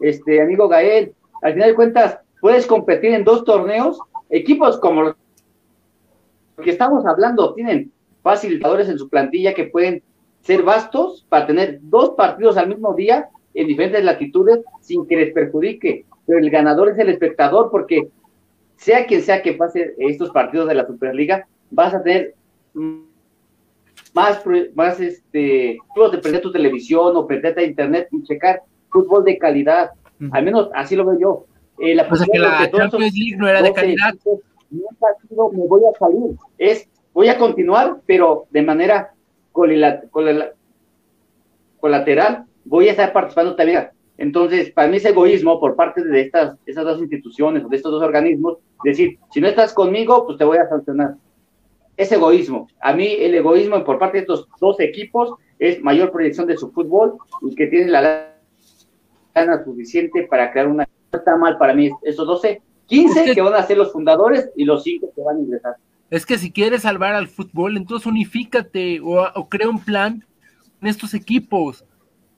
[0.00, 1.14] este amigo Gael.
[1.40, 3.98] Al final de cuentas, puedes competir en dos torneos.
[4.28, 5.16] Equipos como los
[6.62, 7.90] que estamos hablando tienen
[8.22, 10.02] facilitadores en su plantilla que pueden
[10.42, 15.32] ser vastos para tener dos partidos al mismo día en diferentes latitudes sin que les
[15.32, 18.08] perjudique pero el ganador es el espectador, porque
[18.76, 22.34] sea quien sea que pase estos partidos de la Superliga, vas a tener
[24.14, 24.42] más,
[24.74, 25.76] más este,
[26.10, 29.90] de prender tu televisión o prender a internet y checar fútbol de calidad.
[30.30, 31.44] Al menos así lo veo yo.
[31.78, 34.14] Eh, la que la Champions League no era de calidad.
[34.70, 36.34] Me voy a salir.
[36.56, 39.12] Es, voy a continuar, pero de manera
[41.78, 43.90] colateral, voy a estar participando también
[44.22, 47.90] entonces, para mí es egoísmo por parte de estas, esas dos instituciones o de estos
[47.90, 51.16] dos organismos decir, si no estás conmigo, pues te voy a sancionar.
[51.96, 52.68] Es egoísmo.
[52.80, 56.70] A mí el egoísmo por parte de estos dos equipos es mayor proyección de su
[56.70, 58.32] fútbol y que tienen la
[59.34, 60.88] gana suficiente para crear una...
[61.10, 63.42] Está mal para mí esos 12, 15 que...
[63.42, 65.74] van a ser los fundadores y los 5 que van a ingresar.
[66.10, 70.24] Es que si quieres salvar al fútbol, entonces unifícate o, o crea un plan
[70.80, 71.84] en estos equipos.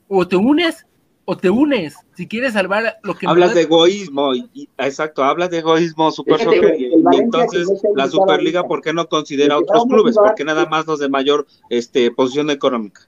[0.07, 0.87] O te unes
[1.25, 4.31] o te unes si quieres salvar lo que hablas de egoísmo
[4.77, 6.39] exacto hablas de egoísmo super
[6.79, 11.09] y, entonces la superliga por qué no considera otros clubes porque nada más los de
[11.09, 13.01] mayor este posición económica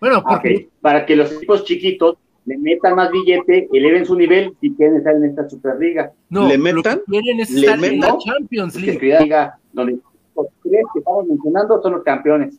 [0.00, 0.68] bueno porque...
[0.80, 5.14] para que los equipos chiquitos le metan más billete eleven su nivel y quieren estar
[5.16, 6.12] en esta superliga.
[6.28, 9.50] No le metan quieren es estar en la Champions League.
[9.72, 9.98] donde
[10.36, 12.58] los tres que estamos mencionando son los campeones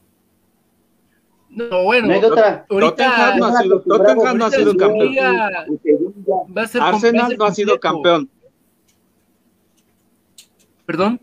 [1.55, 2.19] no, bueno,
[2.67, 5.17] Tottenham no ha sido, Tottenham no ha sido campeón.
[6.81, 8.29] Arsenal no ha sido campeón.
[10.85, 11.19] ¿Perdón?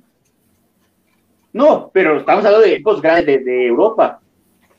[1.53, 4.21] No, pero estamos hablando de equipos grandes de, Europa.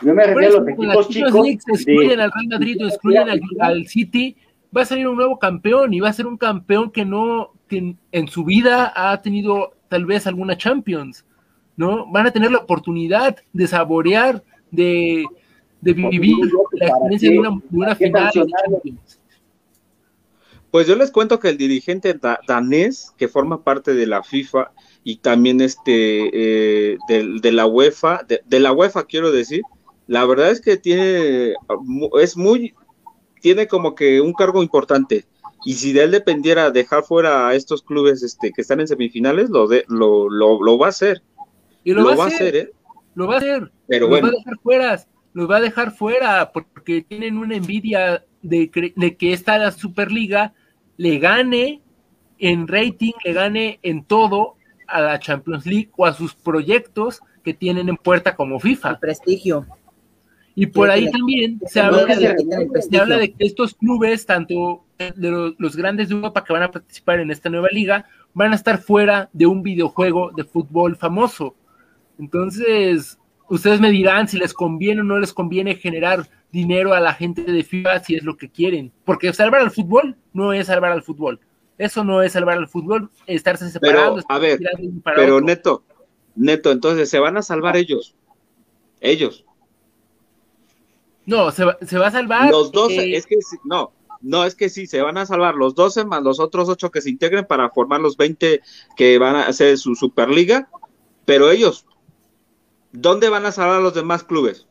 [0.01, 1.47] Yo me refiero a los equipos chicos.
[1.47, 4.35] excluyen al Real Madrid o excluyen al, City,
[4.75, 7.95] va a salir un nuevo campeón y va a ser un campeón que no, que
[8.11, 11.25] en su vida ha tenido tal vez alguna Champions,
[11.77, 12.11] ¿no?
[12.11, 15.25] Van a tener la oportunidad de saborear, de,
[15.83, 16.37] de vivir
[16.73, 18.93] la experiencia de una, de final de.
[20.71, 24.71] Pues yo les cuento que el dirigente danés, que forma parte de la FIFA
[25.03, 29.61] y también este eh, de, la UEFA, de, la UEFA quiero decir,
[30.07, 31.53] la verdad es que tiene,
[32.19, 32.73] es muy,
[33.41, 35.25] tiene como que un cargo importante.
[35.63, 39.51] Y si de él dependiera dejar fuera a estos clubes este, que están en semifinales,
[39.51, 41.21] lo, de, lo, lo, va a hacer.
[41.83, 42.71] Y lo, va, a hacer, ¿eh?
[43.13, 43.71] Lo va a hacer.
[43.87, 48.23] Pero lo va a dejar fuera, lo va a dejar fuera porque tienen una envidia
[48.41, 50.53] de, de que esta Superliga
[50.97, 51.81] le gane
[52.39, 54.55] en rating, le gane en todo
[54.87, 58.91] a la Champions League o a sus proyectos que tienen en puerta como FIFA.
[58.91, 59.65] El prestigio.
[60.55, 66.15] Y por ahí también se habla, de, que estos clubes, tanto de los, grandes de
[66.15, 69.63] Europa que van a participar en esta nueva liga, van a estar fuera de un
[69.63, 71.55] videojuego de fútbol famoso.
[72.19, 73.17] Entonces,
[73.49, 77.43] ustedes me dirán si les conviene o no les conviene generar dinero a la gente
[77.43, 78.91] de FIFA si es lo que quieren.
[79.05, 81.39] Porque salvar al fútbol no es salvar al fútbol.
[81.77, 84.23] Eso no es salvar al fútbol, estarse separados.
[84.27, 84.59] Pero, a ver,
[85.03, 85.83] pero neto,
[86.35, 88.15] neto, entonces se van a salvar ellos.
[89.01, 89.43] Ellos.
[91.25, 92.51] No, se va, se va a salvar.
[92.51, 95.75] Los 12, eh, es que no, no, es que sí, se van a salvar los
[95.75, 98.61] 12 más los otros 8 que se integren para formar los 20
[98.95, 100.69] que van a hacer su Superliga.
[101.25, 101.85] Pero ellos,
[102.93, 104.65] ¿dónde van a salvar los demás clubes?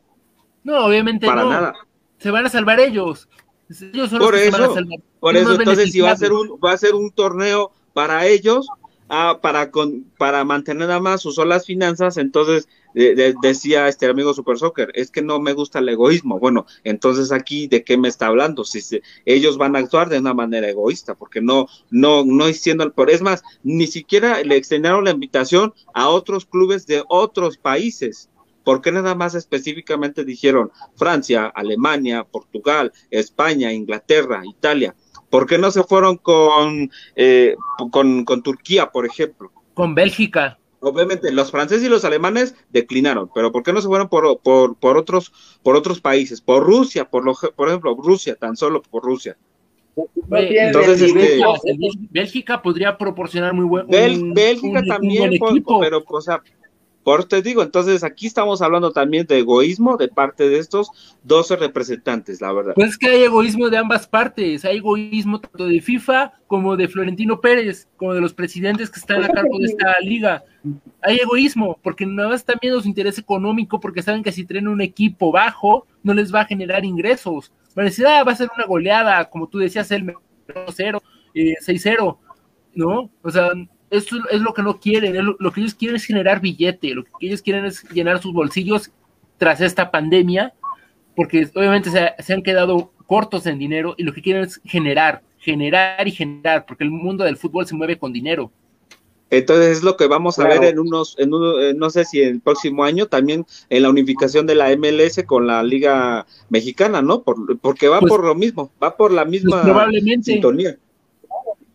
[0.63, 1.73] No, obviamente Para nada.
[2.17, 3.29] Se van a salvar ellos.
[3.69, 4.99] Ellos son por los que eso, se van a salvar.
[5.19, 8.67] Por eso, entonces, si va a ser un, va a ser un torneo para ellos,
[9.09, 14.57] ah, para, con, para mantener nada más sus solas finanzas, entonces decía este amigo Super
[14.57, 16.39] Soccer, es que no me gusta el egoísmo.
[16.39, 18.63] Bueno, entonces aquí de qué me está hablando?
[18.63, 23.09] Si ellos van a actuar de una manera egoísta, porque no, no, no diciendo, por
[23.09, 28.29] es más, ni siquiera le extendieron la invitación a otros clubes de otros países.
[28.63, 34.95] ¿Por qué nada más específicamente dijeron Francia, Alemania, Portugal, España, Inglaterra, Italia?
[35.29, 37.55] ¿Por qué no se fueron con, eh,
[37.91, 39.51] con, con Turquía, por ejemplo?
[39.73, 44.09] Con Bélgica obviamente los franceses y los alemanes declinaron, pero ¿por qué no se fueron
[44.09, 45.31] por, por, por otros
[45.63, 46.41] por otros países?
[46.41, 49.37] Por Rusia, por lo, por ejemplo, Rusia, tan solo por Rusia.
[50.31, 51.39] Entonces, este,
[52.09, 53.87] Bélgica podría proporcionar muy buen
[54.33, 55.31] Bélgica también,
[55.79, 56.41] pero o sea,
[57.03, 60.89] por te digo, entonces aquí estamos hablando también de egoísmo de parte de estos
[61.23, 62.73] 12 representantes, la verdad.
[62.75, 66.87] Pues es que hay egoísmo de ambas partes, hay egoísmo tanto de FIFA como de
[66.87, 70.43] Florentino Pérez, como de los presidentes que están a cargo de esta liga.
[71.01, 74.67] Hay egoísmo, porque nada más están viendo su interés económico, porque saben que si traen
[74.67, 77.51] un equipo bajo, no les va a generar ingresos.
[77.75, 80.13] Van a decir, ah, va a ser una goleada, como tú decías, el
[80.71, 82.17] 0, 6-0,
[82.75, 83.09] ¿no?
[83.21, 83.49] O sea,
[83.93, 87.11] esto es lo que no quieren, lo, que ellos quieren es generar billete, lo que
[87.21, 88.91] ellos quieren es llenar sus bolsillos
[89.37, 90.53] tras esta pandemia,
[91.15, 96.07] porque obviamente se, han quedado cortos en dinero y lo que quieren es generar, generar
[96.07, 98.51] y generar, porque el mundo del fútbol se mueve con dinero.
[99.29, 102.35] Entonces es lo que vamos a ver en unos, en eh, no sé si en
[102.35, 107.23] el próximo año, también en la unificación de la MLS con la Liga Mexicana, ¿no?
[107.23, 110.77] porque va pues por lo mismo, va por la misma pues sintonía.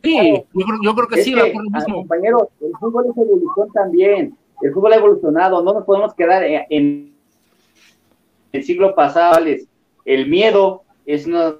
[0.08, 0.44] Sí,
[0.82, 1.96] yo creo, que sí, va por lo mismo.
[1.96, 4.36] Compañeros, el fútbol es evolución también.
[4.62, 5.62] El fútbol ha evolucionado.
[5.62, 7.14] No nos podemos quedar en,
[8.52, 9.44] el siglo pasado.
[10.04, 11.56] El miedo es una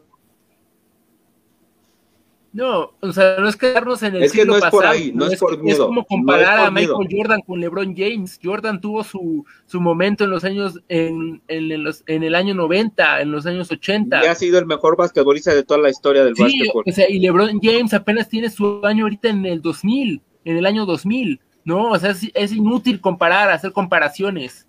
[2.58, 5.26] no, o sea, no es quedarnos en el es que no es por ahí, no,
[5.26, 5.84] es, por miedo.
[5.84, 8.40] Es como comparar a Michael Jordan con LeBron James.
[8.42, 13.20] Jordan tuvo su, su momento en los años, en, en, los, en, el año 90,
[13.20, 14.24] en los años 80.
[14.24, 17.20] Y ha sido el mejor basquetbolista de toda la historia del sí, O sea, y
[17.20, 21.92] LeBron James apenas tiene su año ahorita en el 2000, en el año 2000, ¿no?
[21.92, 24.66] O sea, es, es inútil comparar, hacer comparaciones.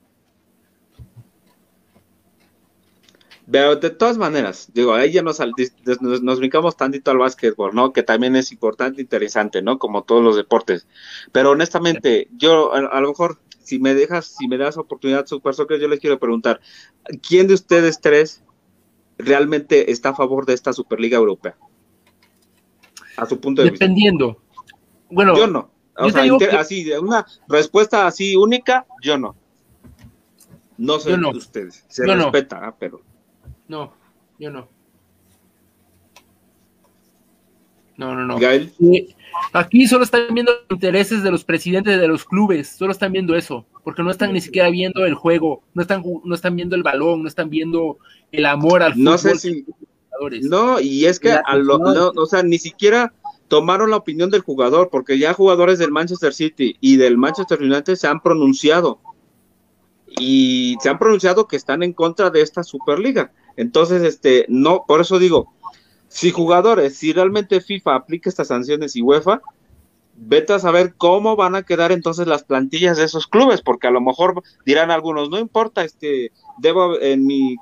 [3.51, 5.39] Pero de todas maneras, digo, ahí ya nos,
[6.01, 7.93] nos, brincamos tantito al básquetbol, ¿no?
[7.93, 9.79] Que también es importante, interesante, ¿no?
[9.79, 10.87] Como todos los deportes.
[11.31, 15.79] Pero honestamente, yo a, lo mejor, si me dejas, si me das oportunidad, Super Soccer,
[15.79, 16.61] yo les quiero preguntar,
[17.27, 18.43] ¿quién de ustedes tres
[19.17, 21.57] realmente está a favor de esta Superliga Europea?
[23.17, 23.83] A su punto de vista.
[23.83, 24.39] Dependiendo.
[25.09, 25.71] Bueno, yo no.
[25.97, 26.23] O sea,
[26.59, 29.35] así, una respuesta así única, yo no.
[30.77, 31.83] No sé de ustedes.
[31.89, 32.75] Se respeta, ¿ah?
[32.79, 33.08] pero.
[33.69, 33.93] No,
[34.39, 34.67] yo no.
[37.95, 38.37] No, no, no.
[39.53, 43.35] Aquí solo están viendo los intereses de los presidentes de los clubes, solo están viendo
[43.35, 43.65] eso.
[43.83, 47.21] porque no están ni siquiera viendo el juego, no están, no están viendo el balón,
[47.23, 47.99] no están viendo
[48.31, 49.03] el amor al fútbol.
[49.03, 49.65] No sé si.
[50.43, 53.13] No, y es que, o sea, ni siquiera
[53.47, 57.95] tomaron la opinión del jugador, porque ya jugadores del Manchester City y del Manchester United
[57.95, 58.99] se han pronunciado
[60.07, 63.31] y se han pronunciado que están en contra de esta Superliga.
[63.59, 65.53] Entonces, este, no, por eso digo,
[66.07, 69.41] si jugadores, si realmente FIFA aplica estas sanciones y UEFA,
[70.15, 73.91] vete a saber cómo van a quedar entonces las plantillas de esos clubes, porque a
[73.91, 77.57] lo mejor dirán algunos, no importa, este, debo en mi,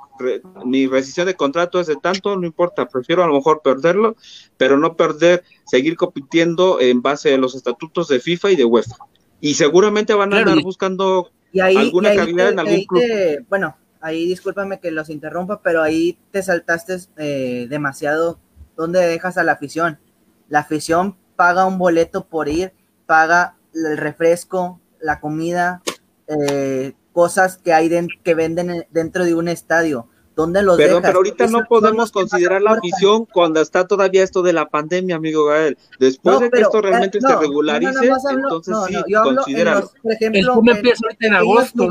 [0.63, 4.15] mi rescisión de contrato es de tanto, no importa, prefiero a lo mejor perderlo,
[4.55, 8.97] pero no perder, seguir compitiendo en base a los estatutos de FIFA y de UEFA.
[9.41, 13.01] Y seguramente van a andar buscando alguna calidad en algún club.
[13.49, 13.75] bueno,
[14.07, 18.39] ahí discúlpame que los interrumpa, pero ahí te saltaste eh, demasiado
[18.75, 19.99] donde dejas a la afición.
[20.47, 22.73] La afición paga un boleto por ir,
[23.05, 25.81] paga el refresco, la comida,
[26.27, 27.89] eh, cosas que hay
[28.23, 30.07] que venden dentro de un estadio.
[30.37, 34.53] ¿Dónde los pero, Pero ahorita no podemos considerar la afición cuando está todavía esto de
[34.53, 35.75] la pandemia, amigo Gael.
[35.99, 39.91] Después de que esto realmente eh, se regularice, entonces sí, considéralo.
[40.03, 41.89] el PUM empieza ahorita en agosto,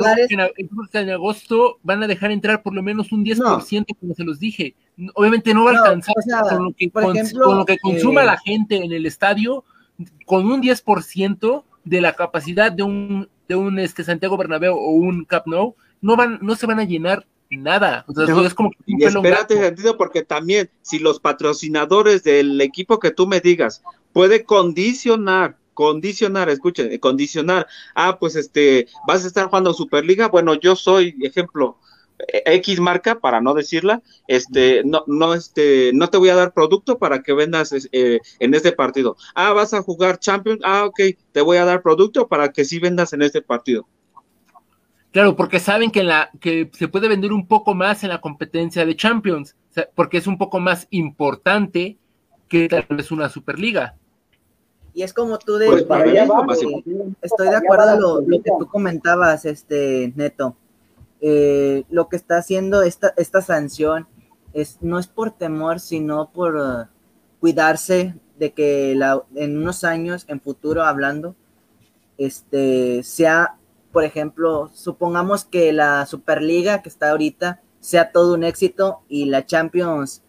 [0.93, 4.77] en, agosto van a dejar entrar por lo menos un 10%, como se los dije.
[5.15, 6.15] Obviamente no va a alcanzar
[6.49, 9.65] con, lo que, con, lo que consuma eh, la gente en el estadio,
[10.25, 15.25] con un 10% de la capacidad de un, de un este, Santiago Bernabéu o un
[15.25, 18.05] Cap Nou, no, van, no se van a llenar nada.
[18.45, 23.41] es como y espérate, sentido, porque también si los patrocinadores del equipo que tú me
[23.41, 23.83] digas
[24.13, 30.55] puede condicionar condicionar, escuchen, eh, condicionar, ah, pues este, vas a estar jugando Superliga, bueno,
[30.55, 31.77] yo soy, ejemplo,
[32.33, 36.55] eh, X marca, para no decirla, este, no, no, este, no te voy a dar
[36.55, 39.17] producto para que vendas eh, en este partido.
[39.35, 41.01] Ah, vas a jugar Champions, ah, ok,
[41.33, 43.87] te voy a dar producto para que sí vendas en este partido.
[45.13, 48.85] Claro, porque saben que, la, que se puede vender un poco más en la competencia
[48.85, 49.57] de Champions,
[49.95, 51.97] porque es un poco más importante
[52.49, 53.97] que tal vez una Superliga.
[54.95, 55.67] Y es como tú de...
[55.67, 55.87] Pues
[57.23, 60.57] estoy de acuerdo lo, lo, que tú comentabas, este Neto.
[61.21, 64.07] Eh, lo que está haciendo esta, esta sanción
[64.53, 66.87] es, no es por temor, sino por uh,
[67.41, 71.35] cuidarse de que la, en unos años, en futuro hablando,
[72.19, 73.57] este, sea
[73.97, 79.47] por ejemplo, supongamos que la Superliga que está ahorita sea todo un éxito y la
[79.47, 80.23] Champions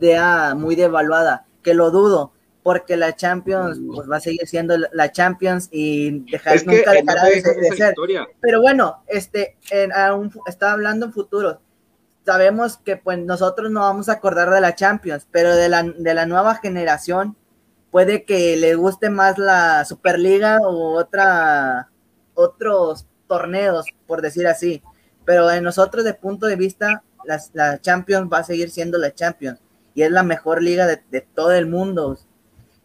[0.00, 2.32] sea muy devaluada, que lo dudo,
[2.64, 7.42] porque la Champions pues, va a seguir siendo la Champions y dejar nunca dejará de,
[7.76, 7.94] ser.
[8.40, 9.92] Pero bueno, este, en,
[10.48, 11.60] estaba hablando en futuro.
[12.26, 16.14] Sabemos que pues nosotros no vamos a acordar de la Champions, pero de la, de
[16.14, 17.36] la nueva generación
[17.92, 21.88] puede que le guste más la Superliga o otra
[22.34, 24.82] otros torneos, por decir así.
[25.24, 29.58] Pero en nosotros, de punto de vista, la, Champions va a seguir siendo la Champions
[29.94, 32.18] y es la mejor liga de, todo el mundo.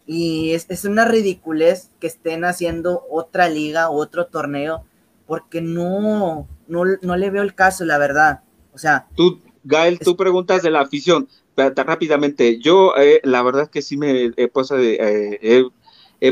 [0.06, 4.86] Y es, una ridiculez que estén haciendo otra liga, otro torneo,
[5.26, 8.40] porque no, no, le veo el caso, la verdad.
[8.74, 11.28] O sea, tú, Gael, tú preguntas de la afición,
[11.58, 12.58] rápidamente.
[12.60, 15.66] Yo, eh, la verdad que sí me he puesto, eh, he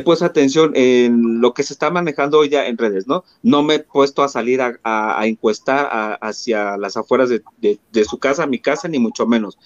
[0.03, 3.23] puesto atención en lo que se está manejando hoy ya en redes, ¿no?
[3.43, 8.59] No me he puesto a salir a, encuestar hacia las afueras de, su casa, mi
[8.59, 9.57] casa, ni mucho menos.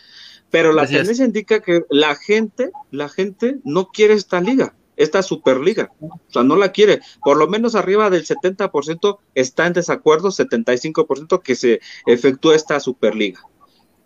[0.51, 5.91] Pero la tendencia indica que la gente, la gente no quiere esta liga, esta superliga.
[6.01, 6.99] O sea, no la quiere.
[7.23, 13.41] Por lo menos arriba del 70% está en desacuerdo, 75% que se efectúa esta superliga.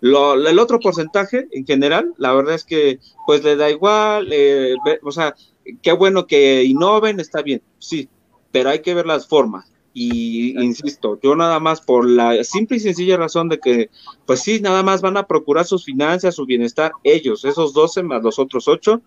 [0.02, 4.76] Lo, el otro porcentaje, en general, la verdad es que pues le da igual, eh,
[5.02, 5.34] o sea,
[5.82, 8.10] qué bueno que innoven, está bien, sí,
[8.52, 9.74] pero hay que ver las formas.
[9.96, 13.92] Y insisto, yo nada más por la simple y sencilla razón de que,
[14.26, 18.24] pues sí, nada más van a procurar sus finanzas, su bienestar, ellos, esos 12 más
[18.24, 19.02] los otros 8,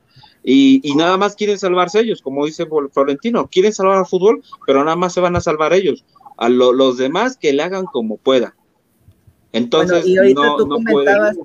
[0.44, 4.94] y, nada más quieren salvarse ellos, como dice Florentino, quieren salvar al fútbol, pero nada
[4.94, 6.04] más se van a salvar ellos.
[6.36, 8.54] A los demás que le hagan como pueda.
[9.52, 11.36] Entonces, y ahorita tú comentabas,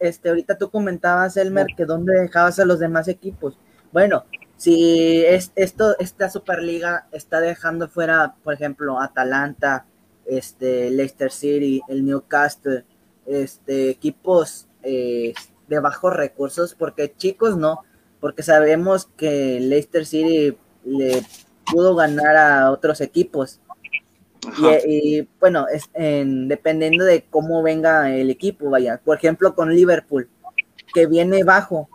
[0.00, 3.56] este, ahorita tú comentabas, Elmer, que dónde dejabas a los demás equipos
[3.92, 4.24] bueno,
[4.56, 9.86] si es, esto, esta Superliga está dejando fuera, por ejemplo, Atalanta,
[10.26, 12.84] este, Leicester City, el Newcastle,
[13.26, 15.32] este, equipos eh,
[15.68, 17.84] de bajos recursos, porque chicos no,
[18.20, 21.22] porque sabemos que Leicester City le
[21.70, 23.60] pudo ganar a otros equipos.
[24.86, 30.28] Y, bueno, es, dependiendo de cómo venga el equipo, vaya, por ejemplo con Liverpool,
[30.94, 31.88] que viene bajo,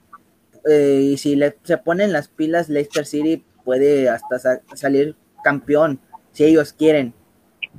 [0.69, 5.99] eh, y si le, se ponen las pilas, Leicester City puede hasta salir campeón,
[6.31, 7.13] si ellos quieren.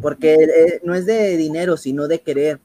[0.00, 2.60] porque eh, no es de dinero, sino de querer.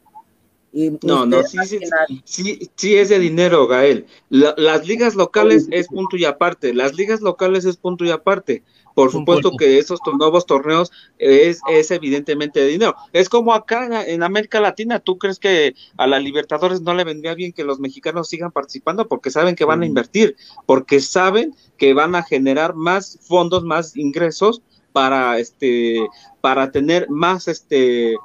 [1.03, 1.79] no, no, sí, sí,
[2.23, 4.05] sí, sí, es de dinero, Gael.
[4.29, 8.63] las ligas locales es punto y aparte, las ligas locales es punto y aparte.
[8.93, 12.95] Por supuesto que esos nuevos torneos es, es evidentemente de dinero.
[13.13, 17.33] Es como acá en América Latina, ¿tú crees que a la Libertadores no le vendría
[17.35, 19.07] bien que los mexicanos sigan participando?
[19.07, 20.35] Porque saben que van a invertir,
[20.65, 24.61] porque saben que van a generar más fondos, más ingresos
[24.91, 26.07] para este
[26.41, 28.15] para tener más este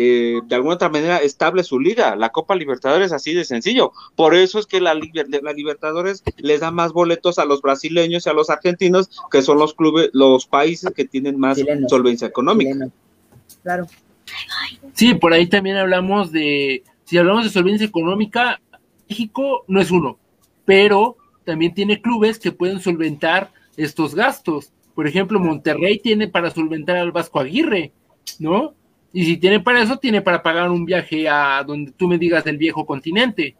[0.00, 2.14] eh, de alguna otra manera estable su liga.
[2.14, 3.90] La Copa Libertadores así de sencillo.
[4.14, 8.30] Por eso es que la, la Libertadores les da más boletos a los brasileños y
[8.30, 12.88] a los argentinos, que son los clubes, los países que tienen más solvencia económica.
[13.64, 13.88] Claro.
[14.92, 18.60] Sí, por ahí también hablamos de, si hablamos de solvencia económica,
[19.08, 20.16] México no es uno,
[20.64, 24.70] pero también tiene clubes que pueden solventar estos gastos.
[24.94, 27.90] Por ejemplo, Monterrey tiene para solventar al Vasco Aguirre,
[28.38, 28.74] ¿no?
[29.12, 32.44] Y si tiene para eso, tiene para pagar un viaje a donde tú me digas
[32.44, 33.56] del viejo continente.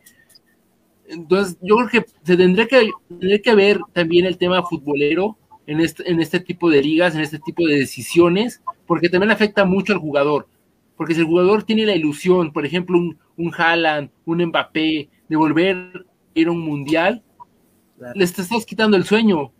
[1.09, 5.80] Entonces, yo creo que se tendría que, tendría que ver también el tema futbolero en
[5.80, 9.92] este, en este tipo de ligas, en este tipo de decisiones, porque también afecta mucho
[9.94, 10.46] al jugador.
[10.96, 15.36] Porque si el jugador tiene la ilusión, por ejemplo, un, un Haaland, un Mbappé, de
[15.36, 15.76] volver
[16.36, 17.22] a ir a un mundial,
[18.14, 19.53] le estás quitando el sueño.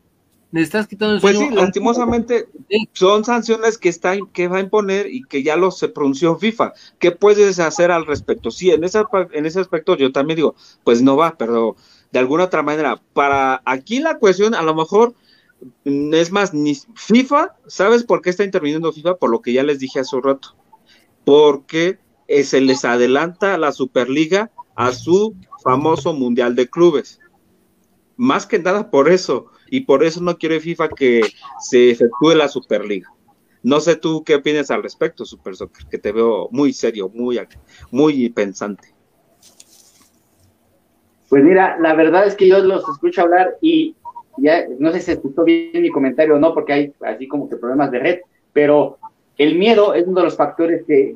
[0.51, 2.49] Le estás quitando el Pues sí, lastimosamente
[2.92, 6.72] son sanciones que está que va a imponer y que ya lo se pronunció FIFA.
[6.99, 8.51] ¿Qué puedes hacer al respecto?
[8.51, 11.76] Sí, en ese, en ese aspecto yo también digo, pues no va, pero
[12.12, 15.14] de alguna otra manera, para aquí la cuestión a lo mejor
[15.84, 19.16] mm, es más, ni FIFA, ¿sabes por qué está interviniendo FIFA?
[19.16, 20.57] Por lo que ya les dije hace un rato.
[21.26, 27.20] Porque eh, se les adelanta la Superliga a su famoso Mundial de Clubes.
[28.16, 31.22] Más que nada por eso y por eso no quiere FIFA que
[31.60, 33.12] se efectúe la Superliga.
[33.62, 37.40] No sé tú qué opinas al respecto, Super Soccer, que te veo muy serio, muy,
[37.90, 38.94] muy pensante.
[41.28, 43.94] Pues mira, la verdad es que yo los escucho hablar y
[44.38, 47.56] ya no sé si escuchó bien mi comentario o no, porque hay así como que
[47.56, 48.20] problemas de red,
[48.52, 48.98] pero
[49.36, 51.14] el miedo es uno de los factores que,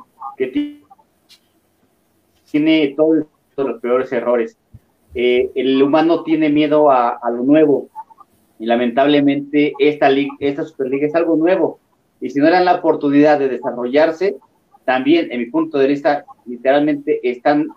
[2.50, 3.24] tiene todos
[3.57, 4.59] los peores errores.
[5.14, 7.88] Eh, el humano tiene miedo a, lo nuevo,
[8.59, 11.80] y lamentablemente esta, esta Superliga es algo nuevo.
[12.20, 14.36] Y si no eran la oportunidad de desarrollarse,
[14.84, 17.68] también, en mi punto de vista, literalmente están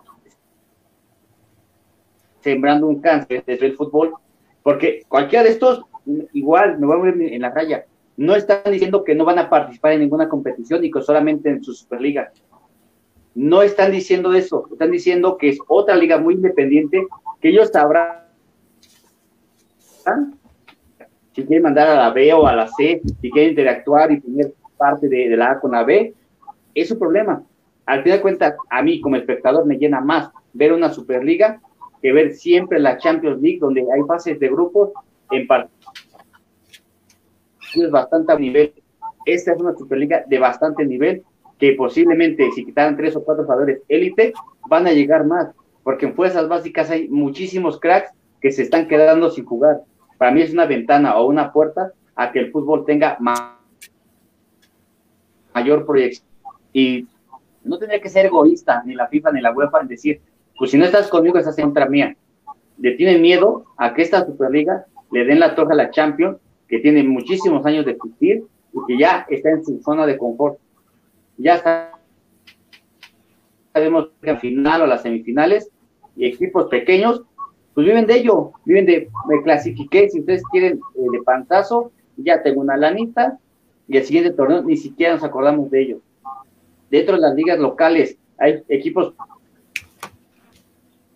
[2.42, 4.14] sembrando un cáncer desde el fútbol,
[4.62, 5.84] porque cualquiera de estos,
[6.34, 7.86] igual, me voy a mover en la raya,
[8.18, 11.64] no están diciendo que no van a participar en ninguna competición y que solamente en
[11.64, 12.32] su Superliga.
[13.34, 17.06] No están diciendo eso, están diciendo que es otra liga muy independiente,
[17.42, 18.26] que ellos sabrán
[21.36, 24.54] si quieren mandar a la B o a la C, si quieren interactuar y tener
[24.78, 26.14] parte de, la A con la B,
[26.74, 27.44] es su problema.
[27.86, 31.60] Al final de cuentas, a mí como espectador me llena más ver una Superliga
[32.02, 34.92] que ver siempre la Champions League, donde hay fases de grupos
[35.30, 35.76] en partidos
[37.92, 38.74] bastante nivel.
[39.26, 41.24] Esta es una Superliga de bastante nivel
[41.60, 44.34] que posiblemente si quitaran tres o cuatro jugadores élite,
[44.70, 45.50] van a llegar más,
[45.84, 48.12] porque en fuerzas básicas hay muchísimos cracks
[48.42, 49.82] que se están quedando sin jugar
[50.18, 53.18] para mí es una ventana o una puerta a que el fútbol tenga
[55.54, 56.28] mayor proyección.
[56.74, 57.08] Y
[57.64, 60.22] no tendría que ser egoísta, ni la FIFA ni la UEFA, en decir,
[60.58, 62.16] pues si no estás conmigo, estás en contra mía.
[62.78, 66.38] Le tienen miedo a que esta Superliga le den la torre a la Champions,
[66.68, 68.44] que tiene muchísimos años de existir
[68.74, 70.58] y que ya está en su zona de confort.
[71.38, 71.92] Ya está
[73.76, 75.70] sabemos que al final o las semifinales
[76.16, 77.24] y equipos pequeños
[77.76, 82.42] pues viven de ello, viven de, me clasifiqué, si ustedes quieren, eh, de pantazo, ya
[82.42, 83.38] tengo una lanita,
[83.88, 86.00] y el siguiente torneo ni siquiera nos acordamos de ello.
[86.90, 89.14] Dentro de las ligas locales hay equipos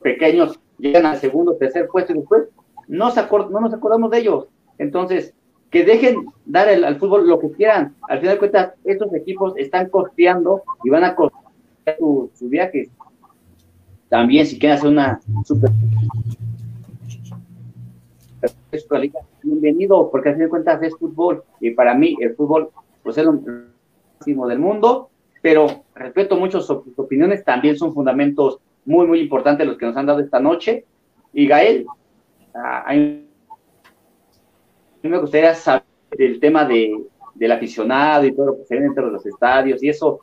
[0.01, 2.49] pequeños, llegan al segundo, tercer puesto y después
[2.89, 3.09] no,
[3.49, 4.47] no nos acordamos de ellos.
[4.77, 5.33] Entonces,
[5.71, 7.95] que dejen dar al fútbol lo que quieran.
[8.09, 12.89] Al final de cuentas, estos equipos están costeando y van a costear sus su viajes.
[14.09, 15.69] También, si quieren hacer una super
[19.41, 22.69] bienvenido, porque al fin de cuentas es fútbol, y para mí el fútbol
[23.03, 23.41] pues es lo
[24.13, 25.09] máximo del mundo,
[25.41, 30.05] pero respeto mucho sus opiniones, también son fundamentos muy, muy importantes los que nos han
[30.05, 30.85] dado esta noche.
[31.33, 31.85] Y Gael,
[32.53, 33.25] a, mí
[35.03, 37.05] me gustaría saber del tema de,
[37.35, 40.21] del aficionado y todo lo que se ve dentro de los estadios, y eso,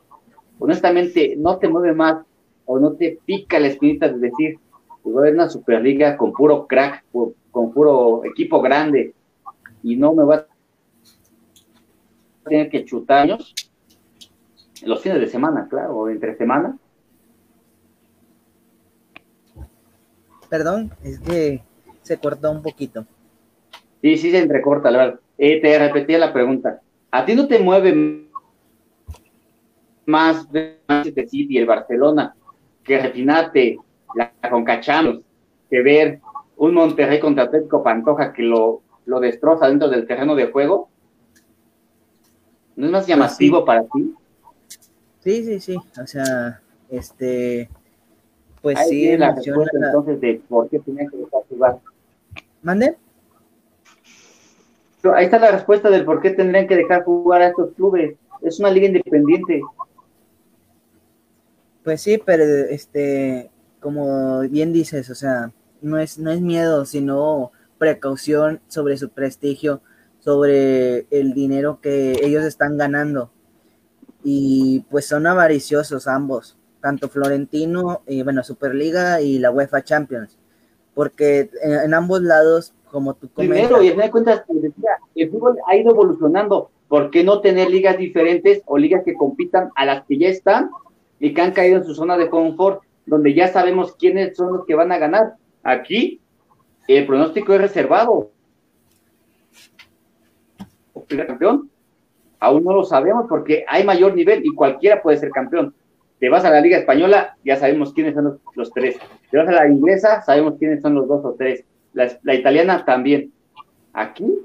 [0.59, 2.23] honestamente, no te mueve más
[2.65, 4.59] o no te pica la espinita de decir,
[5.05, 7.03] va a haber una Superliga con puro crack,
[7.51, 9.13] con puro equipo grande,
[9.83, 10.47] y no me va a
[12.43, 13.53] tener que chutar años.
[14.83, 16.77] los fines de semana, claro, o entre semana.
[20.49, 21.61] Perdón, es que
[22.03, 23.05] se cortó un poquito.
[24.01, 25.19] Sí, sí se entrecorta, la verdad.
[25.37, 26.81] Eh, te repetía la pregunta.
[27.11, 28.27] ¿A ti no te mueve
[30.05, 30.47] más
[30.87, 32.35] Manchester City y el Barcelona
[32.83, 33.77] que refinarte
[34.15, 35.19] la Concachamos,
[35.69, 36.21] que ver
[36.57, 40.89] un Monterrey contra Atlético Pantoja que lo, lo destroza dentro del terreno de juego?
[42.75, 44.13] ¿No es más pues llamativo para ti?
[45.19, 45.77] Sí, sí, sí.
[46.01, 47.69] O sea, este.
[48.61, 51.79] Pues Ahí sí, la respuesta la- entonces de por qué tenían que dejar jugar.
[52.61, 52.97] ¿Mande?
[55.13, 58.15] Ahí está la respuesta del por qué tendrían que dejar jugar a estos clubes.
[58.41, 59.61] Es una liga independiente.
[61.83, 63.49] Pues sí, pero este,
[63.79, 65.51] como bien dices, o sea,
[65.87, 69.81] no es, no es miedo, sino precaución sobre su prestigio,
[70.19, 73.31] sobre el dinero que ellos están ganando.
[74.23, 80.37] Y pues son avariciosos ambos, tanto Florentino, y bueno, Superliga y la UEFA Champions,
[80.93, 84.43] porque en, en ambos lados, como tú comentas, Primero, y final de cuentas,
[85.15, 86.71] el fútbol ha ido evolucionando.
[86.87, 90.69] ¿Por qué no tener ligas diferentes o ligas que compitan a las que ya están
[91.19, 94.65] y que han caído en su zona de confort, donde ya sabemos quiénes son los
[94.65, 95.35] que van a ganar?
[95.67, 96.21] Aquí,
[96.87, 98.31] el pronóstico es reservado.
[101.09, 101.69] ¿El campeón?
[102.39, 105.75] Aún no lo sabemos porque hay mayor nivel y cualquiera puede ser campeón.
[106.21, 108.97] Te vas a la Liga Española, ya sabemos quiénes son los, tres.
[109.29, 111.65] Te vas a la inglesa, sabemos quiénes son los dos o tres.
[111.91, 113.33] La, la italiana también.
[113.91, 114.39] Aquí,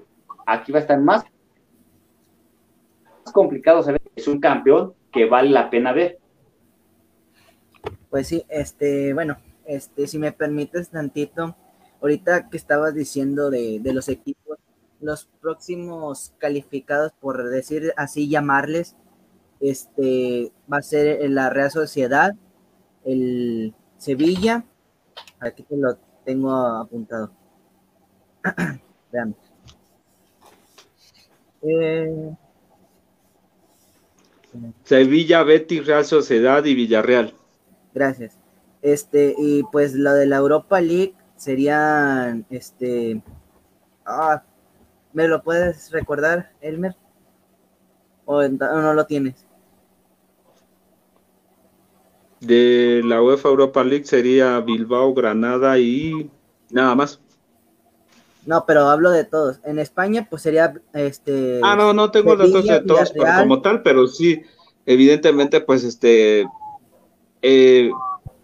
[0.45, 1.25] aquí va a estar más
[3.33, 6.19] complicado saber es un campeón que vale la pena ver.
[8.11, 9.37] Pues sí, este, bueno,
[9.73, 11.57] este, si me permites tantito,
[12.01, 14.59] ahorita que estabas diciendo de, de los equipos,
[15.01, 18.97] los próximos calificados, por decir así, llamarles,
[19.61, 22.35] este, va a ser la Real Sociedad,
[23.05, 24.65] el Sevilla,
[25.41, 27.33] aquí te lo tengo apuntado.
[29.13, 29.37] Veamos.
[31.63, 32.35] Eh,
[34.85, 37.35] Sevilla, Betis, Real Sociedad y Villarreal.
[37.95, 38.42] Gracias.
[38.83, 43.23] Este, y pues lo de la Europa League serían, este,
[44.05, 44.43] ah,
[45.13, 46.97] ¿me lo puedes recordar, Elmer?
[48.25, 49.47] ¿O no lo tienes?
[52.41, 56.29] De la UEFA Europa League sería Bilbao, Granada y
[56.71, 57.21] nada más.
[58.45, 59.61] No, pero hablo de todos.
[59.65, 63.83] En España, pues sería, este, Ah, no, no tengo datos Sevilla, de todos como tal,
[63.83, 64.43] pero sí,
[64.87, 66.45] evidentemente, pues este,
[67.43, 67.91] eh,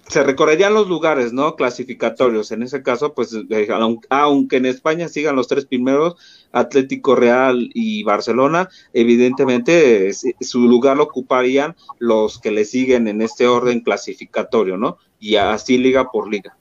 [0.09, 1.55] se recorrerían los lugares, ¿no?
[1.55, 2.51] Clasificatorios.
[2.51, 6.17] En ese caso, pues, eh, aun- aunque en España sigan los tres primeros,
[6.51, 13.47] Atlético Real y Barcelona, evidentemente su lugar lo ocuparían los que le siguen en este
[13.47, 14.97] orden clasificatorio, ¿no?
[15.21, 16.57] Y así liga por liga.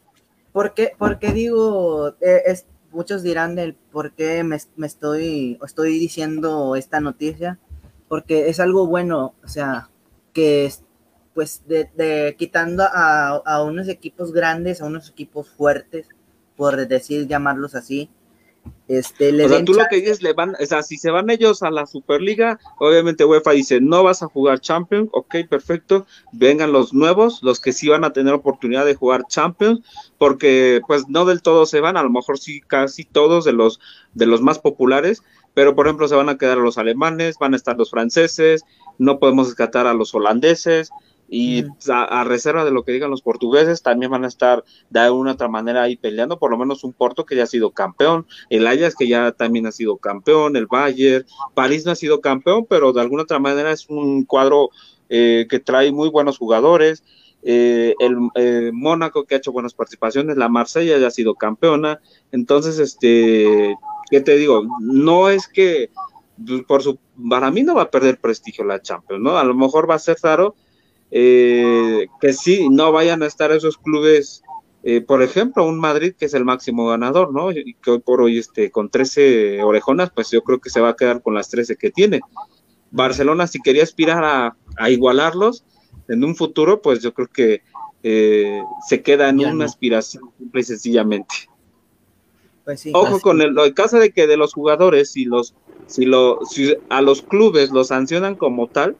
[0.52, 2.42] ¿Por qué, por qué digo, eh,
[2.92, 7.60] muchos dirán del por qué me, me estoy, estoy diciendo esta noticia?
[8.10, 9.90] Porque es algo bueno, o sea,
[10.34, 10.70] que
[11.38, 16.08] pues de, de quitando a, a unos equipos grandes, a unos equipos fuertes,
[16.56, 18.10] por decir, llamarlos así,
[18.88, 21.30] este, le O sea, tú lo que dices, le van, o sea, si se van
[21.30, 26.72] ellos a la Superliga, obviamente UEFA dice, no vas a jugar Champions, ok, perfecto, vengan
[26.72, 29.82] los nuevos, los que sí van a tener oportunidad de jugar Champions,
[30.18, 33.80] porque pues no del todo se van, a lo mejor sí casi todos de los,
[34.16, 35.22] de los más populares,
[35.54, 38.64] pero por ejemplo se van a quedar los alemanes, van a estar los franceses,
[38.98, 40.90] no podemos descartar a los holandeses,
[41.30, 45.00] y a, a reserva de lo que digan los portugueses, también van a estar de
[45.00, 48.26] alguna otra manera ahí peleando, por lo menos un Porto que ya ha sido campeón,
[48.50, 52.66] el Ajax que ya también ha sido campeón, el Bayern, París no ha sido campeón,
[52.70, 54.70] pero de alguna otra manera es un cuadro
[55.10, 57.04] eh, que trae muy buenos jugadores,
[57.44, 62.02] eh, el eh, Mónaco que ha hecho buenas participaciones, la Marsella ya ha sido campeona,
[62.32, 63.76] entonces, este,
[64.10, 64.64] ¿qué te digo?
[64.80, 65.92] No es que,
[66.46, 66.98] pues, por su,
[67.30, 69.38] para mí no va a perder prestigio la Champions, ¿no?
[69.38, 70.56] A lo mejor va a ser raro
[71.12, 74.44] eh, que sí, no vayan a estar esos clubes,
[74.84, 77.52] eh, por ejemplo, un Madrid que es el máximo ganador, ¿no?
[77.52, 80.90] Y que hoy por hoy, este, con 13 orejonas, pues yo creo que se va
[80.90, 82.20] a quedar con las 13 que tiene.
[82.92, 85.64] Barcelona, si quería aspirar a, a igualarlos
[86.08, 87.62] en un futuro, pues yo creo que
[88.04, 89.64] eh, se queda en Ya una no.
[89.66, 91.36] aspiración simple y sencillamente.
[92.64, 95.54] Pues sí, Ojo así- con el caso de que de los jugadores, si los,
[95.88, 98.96] si lo, si a los clubes los sancionan como tal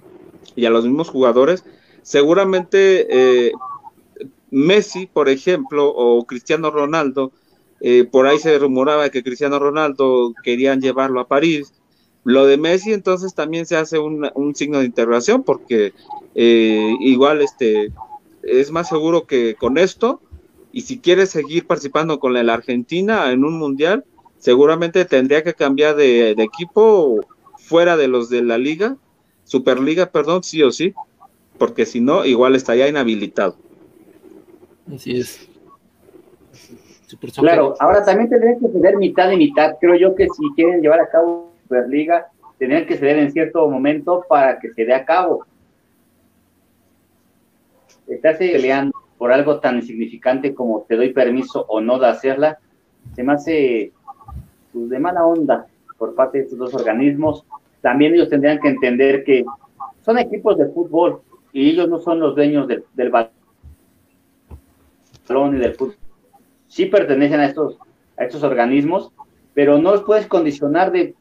[0.56, 1.64] y a los mismos jugadores,
[2.08, 3.52] seguramente eh,
[4.50, 7.34] Messi, por ejemplo, o Cristiano Ronaldo,
[7.82, 11.74] eh, por ahí se rumoraba que Cristiano Ronaldo querían llevarlo a París,
[12.24, 15.94] Lo de Messi entonces también se hace un, signo de interrogación porque
[16.34, 17.92] eh, igual este
[18.42, 20.22] es más seguro que con esto
[20.72, 24.06] y si quiere seguir participando con la Argentina en un mundial,
[24.38, 27.20] seguramente tendría que cambiar de, de equipo
[27.58, 28.96] fuera de los de la liga,
[29.44, 30.94] Superliga, perdón, sí o sí,
[31.58, 33.56] porque si no, igual estaría inhabilitado.
[34.94, 35.50] Así es.
[37.36, 39.76] Claro, ahora también tendrían que ceder mitad de mitad.
[39.80, 42.28] Creo yo que si quieren llevar a cabo Superliga,
[42.58, 45.46] tendrían que ceder en cierto momento para que se dé a cabo.
[48.08, 52.60] Estás peleando por algo tan insignificante como te doy permiso o no de hacerla,
[53.16, 53.92] se me hace
[54.72, 55.66] pues, de mala onda
[55.98, 57.46] por parte de estos dos organismos.
[57.82, 59.46] También ellos tendrían que entender que
[60.04, 61.22] son equipos de fútbol
[61.58, 63.32] y ellos no son los dueños del, del balón
[65.56, 65.96] y del fútbol.
[66.68, 67.80] Sí pertenecen a estos,
[68.16, 69.12] a estos organismos,
[69.56, 71.16] pero no los puedes condicionar de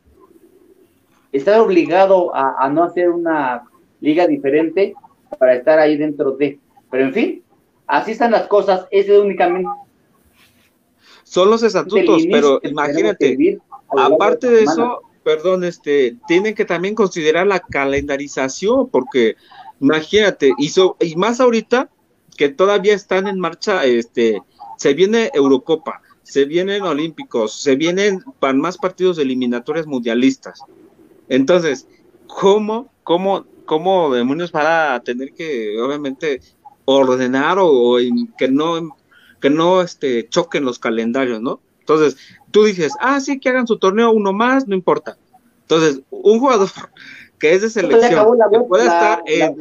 [1.33, 3.63] estar obligado a, a no hacer una
[4.03, 4.95] liga diferente
[5.39, 6.61] para estar ahí dentro de.
[6.91, 7.43] Pero en fin,
[7.87, 9.71] así están las cosas, es únicamente...
[11.23, 13.59] Son los estatutos, pero imagínate,
[13.89, 19.37] aparte de eso, perdón, este, tienen que también considerar la calendarización, porque
[19.81, 20.71] imagínate, y,
[21.01, 21.91] y más ahorita
[22.37, 24.43] que todavía están en marcha, este,
[24.77, 30.61] se viene Eurocopa, se vienen Olímpicos, se vienen para más partidos de eliminatorias mundialistas.
[31.29, 31.89] Entonces,
[32.27, 36.41] ¿cómo, cómo, cómo demonios para tener que, obviamente,
[36.85, 37.97] ordenar o,
[38.39, 38.97] que no
[39.41, 41.61] que no este, choquen los calendarios, ¿no?
[41.81, 42.17] Entonces,
[42.51, 45.19] tú dices, ah, sí, que hagan su torneo uno más, no importa.
[45.61, 46.69] Entonces, un jugador
[47.39, 49.57] que es de selección, que puede estar en,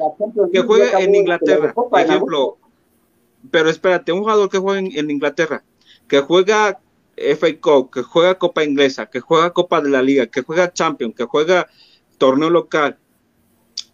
[0.52, 2.58] que juegue en Inglaterra, por ejemplo,
[3.52, 5.64] pero espérate, un jugador que juega en, Inglaterra,
[6.08, 6.80] que juega
[7.16, 11.16] FA Cup, que juega Copa Inglesa, que juega Copa de la Liga, que juega Champions,
[11.16, 11.68] que juega
[12.18, 12.98] torneo local,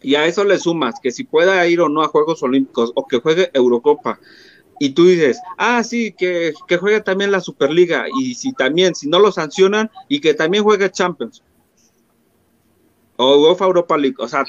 [0.00, 3.06] y a eso le sumas que si pueda ir o no a Juegos Olímpicos o
[3.06, 4.20] que juegue Eurocopa,
[4.78, 9.08] y tú dices, ah, sí, que, que juegue también la Superliga, y si también, si
[9.08, 11.42] no lo sancionan, y que también juegue Champions,
[13.24, 14.44] o UEFA Europa League, o sea,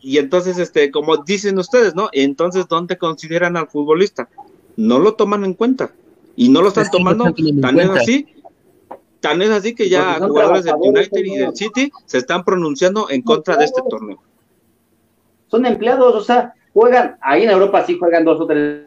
[0.00, 2.08] y entonces, este, como dicen ustedes, ¿no?
[2.12, 4.28] Entonces, ¿dónde consideran al futbolista?
[4.76, 5.92] No lo toman en cuenta,
[6.36, 7.24] y no lo están tomando,
[7.60, 8.26] tan es así,
[9.20, 13.22] tan es así que ya jugadores del United y del City se están pronunciando en
[13.22, 14.20] contra de este torneo
[15.50, 18.86] son empleados, o sea, juegan, ahí en Europa sí juegan dos o tres.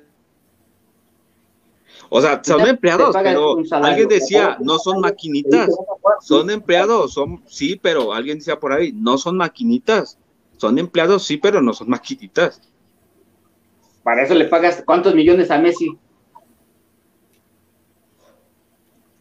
[2.16, 5.76] O sea, son empleados, pero alguien decía, no son maquinitas,
[6.22, 10.20] son empleados, son, sí, pero alguien decía por ahí, no son maquinitas,
[10.58, 12.62] son empleados, sí, pero no son maquinitas.
[14.04, 15.98] Para eso le pagas cuántos millones a Messi.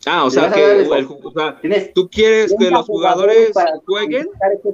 [0.04, 0.86] Ah, o sea que
[1.94, 3.52] tú quieres que los jugadores
[3.86, 4.28] jueguen,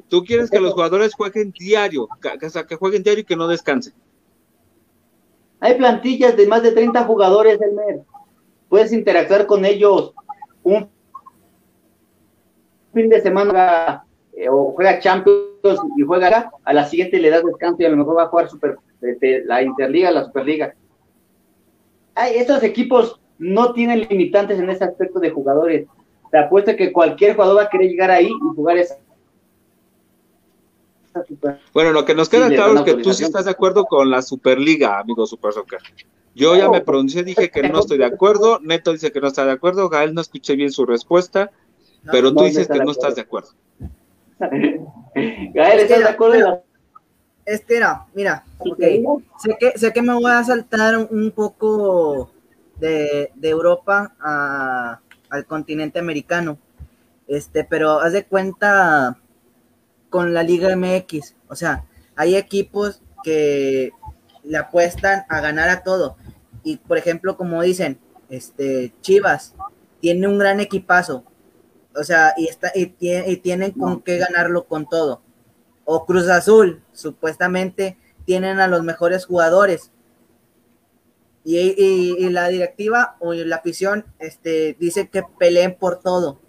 [0.09, 3.47] tú quieres que los jugadores jueguen diario, o sea, que jueguen diario y que no
[3.47, 3.95] descansen.
[5.61, 8.03] Hay plantillas de más de 30 jugadores, Elmer.
[8.69, 10.12] Puedes interactuar con ellos
[10.62, 10.89] un
[12.93, 14.05] fin de semana
[14.35, 17.97] eh, o juega Champions y juega a la siguiente le das descanso y a lo
[17.97, 20.75] mejor va a jugar super, este, la Interliga, la Superliga.
[22.14, 25.87] Hay estos equipos no tienen limitantes en ese aspecto de jugadores.
[26.31, 28.99] Te apuesto que cualquier jugador va a querer llegar ahí y jugar esa.
[31.73, 34.23] Bueno, lo que nos queda claro es que tú sí estás de acuerdo con la
[34.23, 35.81] Superliga, amigo Super Soccer.
[36.39, 38.61] Yo ya me pronuncié, dije que no estoy de acuerdo.
[38.61, 39.89] Neto dice que no está de acuerdo.
[39.89, 41.51] Gael no escuché bien su respuesta,
[42.12, 43.51] pero tú dices que no estás de acuerdo.
[44.39, 46.62] Gael, ¿estás de acuerdo?
[47.45, 49.05] Es que era, mira, okay.
[49.39, 52.30] sé, que, sé que me voy a saltar un poco
[52.78, 54.14] de, Europa
[55.28, 56.57] al continente americano.
[57.26, 59.18] Este, pero haz de cuenta
[60.09, 61.84] con la Liga MX, o sea,
[62.14, 63.91] hay equipos que
[64.45, 66.16] le apuestan a ganar a todo.
[66.62, 67.98] Y por ejemplo, como dicen,
[68.28, 69.54] este Chivas
[70.00, 71.24] tiene un gran equipazo.
[71.94, 75.22] O sea, y está y, y tienen con qué ganarlo con todo.
[75.84, 79.90] O Cruz Azul, supuestamente tienen a los mejores jugadores,
[81.50, 86.40] y, la directiva o la afición este, dice que peleen por todo,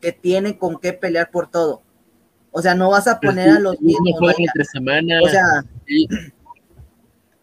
[0.00, 1.82] que tienen con qué pelear por todo.
[2.50, 4.20] O sea, no vas a poner a los mismos.
[4.20, 5.20] No entre semana.
[5.22, 5.64] O sea,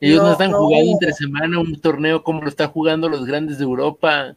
[0.10, 3.64] ellos no, están jugando entre semana un torneo como lo están jugando los grandes de
[3.64, 4.36] Europa.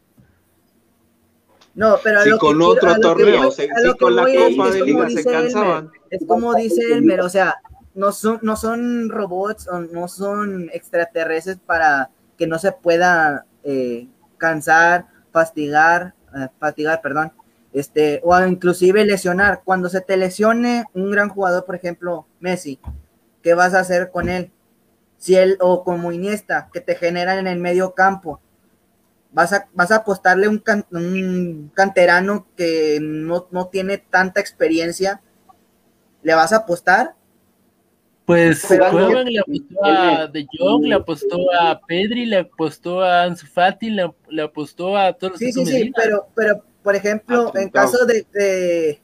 [1.74, 3.68] No, pero si con otro torneo, si
[4.00, 5.90] con la Copa de Liga se cansaban.
[6.10, 7.56] es como dice Elmer, o sea,
[7.94, 14.08] no son, no son robots, no son extraterrestres para que no se pueda eh,
[14.38, 17.32] cansar, fastigar, eh, fatigar, perdón,
[17.72, 19.62] este, o inclusive lesionar.
[19.64, 22.78] Cuando se te lesione un gran jugador, por ejemplo, Messi,
[23.42, 24.50] ¿qué vas a hacer con él?
[25.18, 28.40] Si él, o como Iniesta, que te generan en el medio campo,
[29.32, 30.62] vas a, vas a apostarle un,
[30.92, 35.20] un canterano que no, no, tiene tanta experiencia,
[36.22, 37.14] ¿le vas a apostar?
[38.24, 43.90] Pues le apostó a De Jong, le apostó a Pedri, le apostó a Ansu Fati,
[43.90, 48.04] le, le apostó a todos los Sí, sí, sí, pero, pero por ejemplo, en caso
[48.06, 49.00] de, de,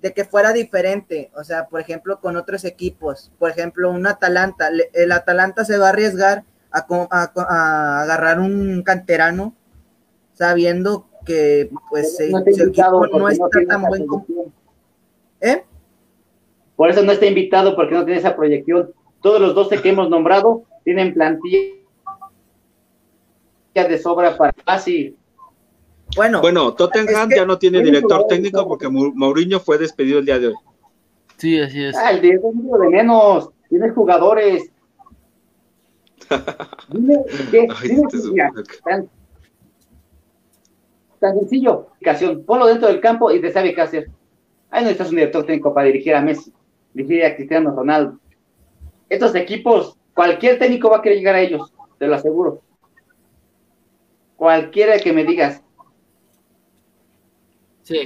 [0.00, 5.12] que fuera diferente, o sea, por ejemplo, con otros equipos, por ejemplo, un Atalanta, el
[5.12, 9.54] Atalanta se va a arriesgar a, a, agarrar un canterano
[10.32, 14.06] sabiendo que pues no su equipo no está tan buen
[15.40, 15.64] ¿Eh?
[16.76, 18.92] Por eso no está invitado porque no tiene esa proyección.
[19.22, 21.74] Todos los 12 que hemos nombrado tienen plantilla
[23.74, 25.16] de sobra para casi
[26.16, 30.48] bueno, bueno Tottenham ya no tiene director técnico porque Mourinho fue despedido el día de
[30.48, 30.54] hoy.
[31.36, 31.96] Sí, así es.
[31.96, 33.50] Ah, el de, de menos.
[33.70, 34.70] Tienes jugadores.
[36.88, 37.16] dime,
[37.50, 37.66] ¿qué?
[38.84, 39.08] tan,
[41.18, 41.88] tan, sencillo.
[42.46, 44.10] Ponlo dentro del campo y te sabe qué hacer.
[44.70, 46.52] Ahí no necesitas un director técnico para dirigir a Messi,
[46.92, 48.18] dirigir a Cristiano Ronaldo.
[49.08, 52.60] Estos equipos, cualquier técnico va a querer llegar a ellos, te lo aseguro.
[54.36, 55.62] Cualquiera que me digas,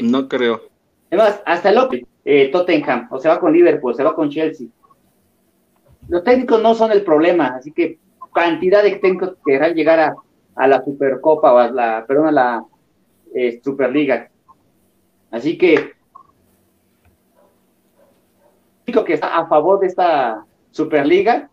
[0.02, 0.62] no creo.
[1.10, 4.68] Además, hasta el eh, Tottenham, o se va con Liverpool, se va con Chelsea.
[6.08, 7.98] Los técnicos no son el problema, así que
[8.34, 10.14] cantidad de técnicos que querrán llegar a,
[10.56, 12.64] a la Supercopa o a la, perdón, a la
[13.34, 14.28] eh, Superliga.
[15.30, 15.92] Así que
[19.04, 21.50] que está a favor de esta Superliga,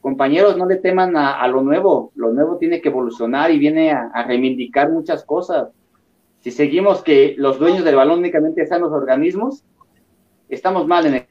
[0.00, 4.24] compañeros, no le teman a, lo nuevo, lo nuevo tiene que evolucionar y viene a
[4.26, 5.68] reivindicar muchas cosas
[6.44, 9.64] si seguimos que los dueños del balón únicamente están los organismos,
[10.50, 11.26] estamos mal en el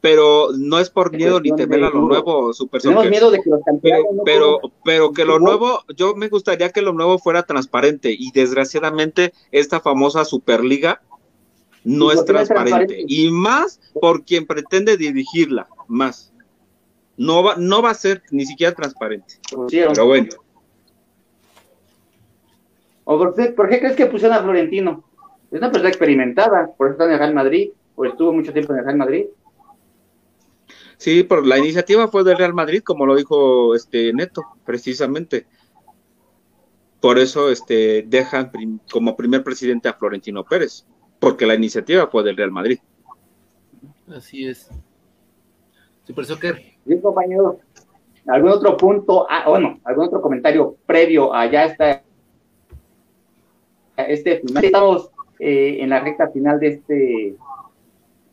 [0.00, 3.50] pero no es por miedo ni temer a lo nuevo, Super Tenemos miedo de que
[3.50, 8.10] los pero, pero, pero, que lo nuevo, yo me gustaría que lo nuevo fuera transparente
[8.10, 11.02] y desgraciadamente esta famosa Superliga
[11.84, 13.04] no es transparente.
[13.06, 16.32] y más por quien pretende dirigirla, más.
[17.16, 19.34] No va, no va a ser ni siquiera transparente.
[19.70, 20.30] Pero bueno.
[23.04, 25.04] ¿O por qué, crees que pusieron a Florentino?
[25.50, 28.72] Es una persona experimentada, por eso está en el Real Madrid, o estuvo mucho tiempo
[28.72, 29.26] en el Real Madrid.
[30.96, 35.46] Sí, por la iniciativa fue del Real Madrid, como lo dijo este Neto, precisamente.
[37.00, 38.52] Por eso este dejan
[38.90, 40.86] como primer presidente a Florentino Pérez,
[41.18, 42.78] porque la iniciativa fue del Real Madrid.
[44.08, 44.70] Así es.
[46.04, 46.62] Super Soccer.
[46.84, 47.58] Bien, compañero.
[48.28, 49.26] ¿Algún otro punto?
[49.28, 52.04] Ah, bueno, algún otro comentario previo a ya esta
[53.96, 54.64] este final.
[54.64, 57.34] Estamos eh, en la recta final de este,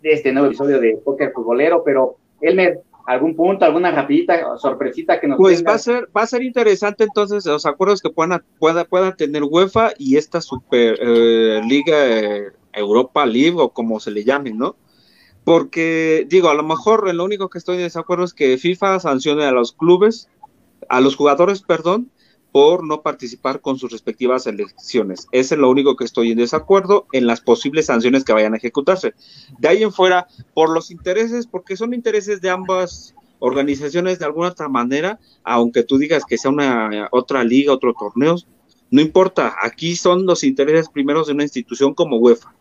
[0.01, 5.27] de este nuevo episodio de Póker Futbolero, pero Elmer, algún punto, alguna rapidita sorpresita que
[5.27, 8.85] nos Pues va a ser, va a ser interesante entonces los acuerdos que puedan, pueda,
[8.85, 14.23] puedan tener UEFA y esta super eh, liga eh, Europa League o como se le
[14.23, 14.75] llame, ¿no?
[15.43, 19.45] Porque digo, a lo mejor lo único que estoy en desacuerdo es que FIFA sancione
[19.45, 20.29] a los clubes,
[20.87, 22.11] a los jugadores, perdón,
[22.51, 25.27] por no participar con sus respectivas elecciones.
[25.31, 28.57] Ese es lo único que estoy en desacuerdo en las posibles sanciones que vayan a
[28.57, 29.13] ejecutarse.
[29.59, 34.49] De ahí en fuera, por los intereses, porque son intereses de ambas organizaciones de alguna
[34.49, 38.35] otra manera, aunque tú digas que sea una otra liga, otro torneo,
[38.91, 42.53] no importa, aquí son los intereses primeros de una institución como UEFA.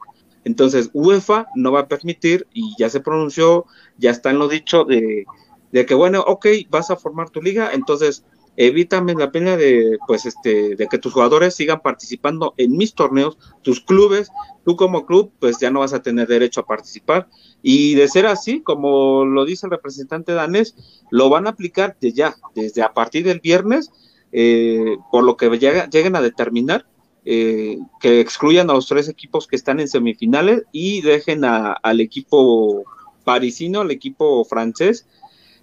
[0.45, 3.65] Entonces, UEFA no va a permitir, y ya se pronunció,
[3.97, 5.25] ya está en lo dicho, de,
[5.73, 8.25] de que, bueno, ok, vas a formar tu liga, entonces
[8.61, 13.39] evítame la pena de, pues, este, de que tus jugadores sigan participando en mis torneos,
[13.63, 14.31] tus clubes,
[14.65, 17.29] tú como club, pues ya no vas a tener derecho a participar.
[17.63, 20.75] Y de ser así, como lo dice el representante danés,
[21.11, 23.93] lo van a aplicar de ya, desde a partir del viernes,
[24.33, 26.85] eh, por lo que lleguen a determinar
[27.25, 32.85] eh, que excluyan a los tres equipos que están en semifinales y dejen al equipo
[33.23, 35.07] parisino, al equipo francés,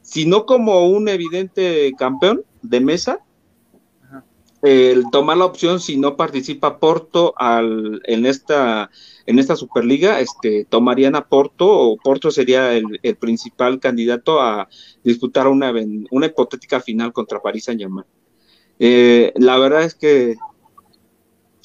[0.06, 3.20] sino como un evidente campeón de mesa,
[4.62, 8.90] el tomar la opción si no participa Porto al, en esta
[9.26, 14.70] en esta Superliga, este, tomarían a Porto o Porto sería el, principal candidato a
[15.04, 15.74] disputar una,
[16.12, 18.06] una hipotética final contra París Saint Germain.
[18.78, 20.36] Eh, la verdad es que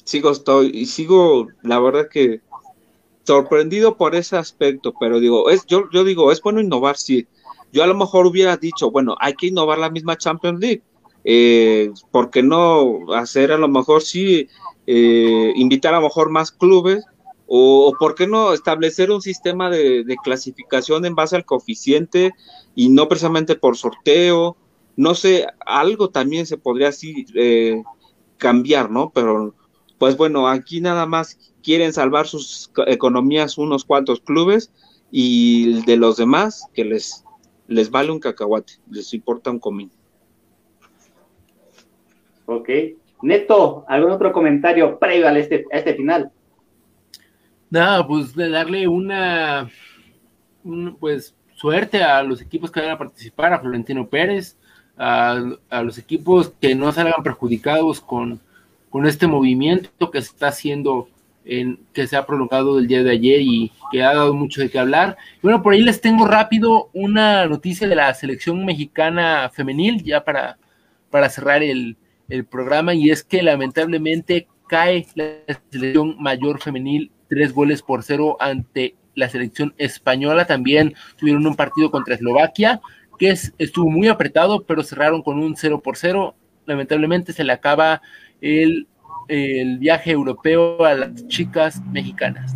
[0.03, 2.41] sigo estoy y sigo la verdad que
[3.23, 7.27] sorprendido por ese aspecto, pero digo, es yo yo digo, es bueno innovar sí,
[7.71, 10.83] yo a lo mejor hubiera dicho, bueno, hay que innovar la misma Champions League.
[11.23, 14.47] Eh, ¿Por qué no hacer a lo mejor sí,
[14.87, 17.05] eh, invitar a lo mejor más clubes
[17.45, 22.31] O, por qué no establecer un sistema de, clasificación en base al coeficiente
[22.75, 24.57] y no precisamente por sorteo.
[24.95, 27.83] No sé, algo también se podría así eh,
[28.37, 29.11] cambiar, ¿no?
[29.13, 29.53] Pero
[29.97, 34.71] pues bueno, aquí nada más quieren salvar sus economías unos cuantos clubes
[35.11, 37.23] y de los demás que les,
[37.71, 39.91] les vale un cacahuate, les importa un comín.
[42.45, 42.69] Ok.
[43.21, 46.31] Neto, ¿algún otro comentario previo a este, este final?
[47.69, 49.69] Nada, pues de darle una,
[50.99, 54.57] pues suerte a los equipos que vayan a participar, a Florentino Pérez,
[54.97, 58.41] a, a los equipos que no salgan perjudicados con,
[58.89, 61.07] con este movimiento que se está haciendo
[61.45, 64.69] en, que se ha prolongado el día de ayer y que ha dado mucho de
[64.69, 65.17] qué hablar.
[65.41, 70.57] Bueno, por ahí les tengo rápido una noticia de la selección mexicana femenil, ya para,
[71.09, 71.97] para cerrar el,
[72.29, 75.33] el programa, y es que lamentablemente cae la
[75.69, 80.45] selección mayor femenil tres goles por cero ante la selección española.
[80.45, 82.81] También tuvieron un partido contra Eslovaquia,
[83.17, 86.35] que es, estuvo muy apretado, pero cerraron con un 0 por 0.
[86.65, 88.01] Lamentablemente se le acaba
[88.41, 88.87] el
[89.27, 92.53] el viaje europeo a las chicas mexicanas.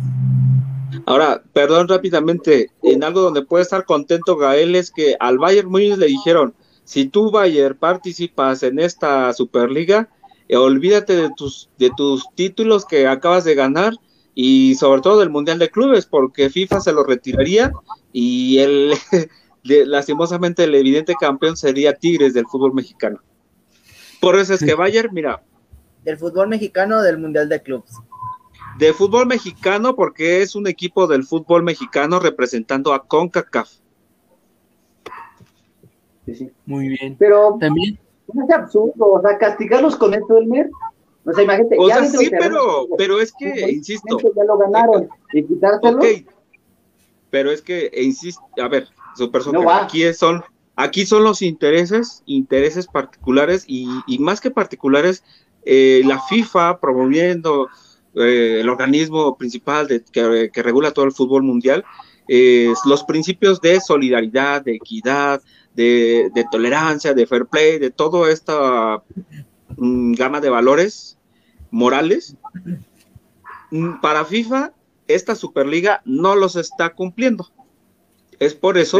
[1.04, 5.96] Ahora, perdón rápidamente, en algo donde puede estar contento Gael es que al Bayern Múnich
[5.96, 6.54] le dijeron,
[6.84, 10.08] si tú Bayern participas en esta Superliga,
[10.48, 13.94] eh, olvídate de tus, de tus títulos que acabas de ganar
[14.34, 17.72] y sobre todo del Mundial de Clubes, porque FIFA se lo retiraría
[18.12, 18.94] y el,
[19.62, 23.20] lastimosamente el evidente campeón sería Tigres del fútbol mexicano.
[24.20, 25.42] Por eso es que Bayern, mira,
[26.06, 28.00] del fútbol mexicano o del Mundial de Clubs?
[28.78, 33.70] De fútbol mexicano, porque es un equipo del fútbol mexicano representando a CONCACAF.
[36.64, 37.16] Muy bien.
[37.18, 37.98] Pero también
[38.32, 40.68] no es absurdo, o sea, castigarlos con esto del mes.
[41.24, 41.76] O sea, imagínate.
[41.78, 44.18] O sea, sí, pero, pero es que, insisto.
[44.36, 46.00] Ya lo ganaron, y quitárselo.
[47.30, 48.86] Pero es que, insisto, a ver,
[49.16, 50.44] super, super aquí son,
[50.76, 55.24] aquí son los intereses, intereses particulares, y, y más que particulares,
[55.66, 57.68] eh, la FIFA promoviendo
[58.14, 61.84] eh, el organismo principal de, que, regula todo el fútbol mundial,
[62.86, 65.42] los principios de solidaridad, de equidad,
[65.74, 69.02] de, tolerancia, de fair play, de toda esta
[69.76, 71.18] mm, gama de valores
[71.70, 72.36] morales,
[73.70, 74.72] mm, para FIFA
[75.08, 77.48] esta Superliga no los está cumpliendo.
[78.38, 78.98] Es por eso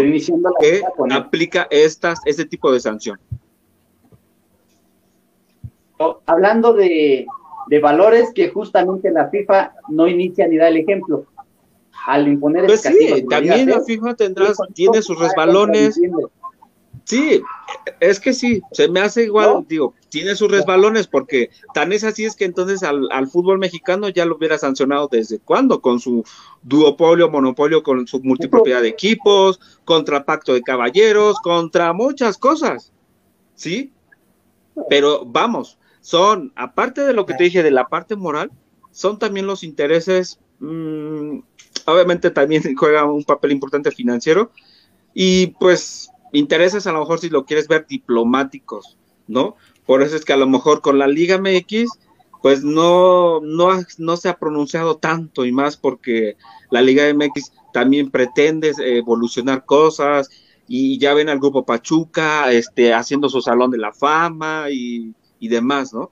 [0.60, 3.18] que aplica estas, este tipo de sanción
[6.26, 7.26] hablando de,
[7.82, 11.26] valores que justamente la FIFA no inicia ni da el ejemplo.
[12.06, 15.98] Al imponer pues sí, también la FIFA tendrá, tiene sus resbalones.
[17.04, 17.40] Sí,
[18.00, 22.24] es que sí, se me hace igual, digo, tiene sus resbalones porque tan es así
[22.24, 26.24] es que entonces al, al, fútbol mexicano ya lo hubiera sancionado desde cuándo, con su
[26.62, 32.92] duopolio, monopolio, con su multipropiedad de equipos, contra pacto de caballeros, contra muchas cosas,
[33.54, 33.92] ¿sí?
[34.88, 38.52] Pero vamos, son, aparte de lo que te dije de la parte moral,
[38.92, 41.38] son también los intereses, mm,
[41.84, 44.52] obviamente también juega un papel importante financiero,
[45.14, 48.96] y pues intereses a lo mejor si lo quieres ver diplomáticos,
[49.26, 49.56] ¿no?
[49.84, 51.90] Por eso es que a lo mejor con la Liga MX,
[52.40, 56.36] pues no, no, no se ha pronunciado tanto y más porque
[56.70, 60.30] la Liga MX también pretende evolucionar cosas
[60.68, 65.12] y ya ven al grupo Pachuca este, haciendo su salón de la fama y
[65.46, 66.10] y demás, ¿no?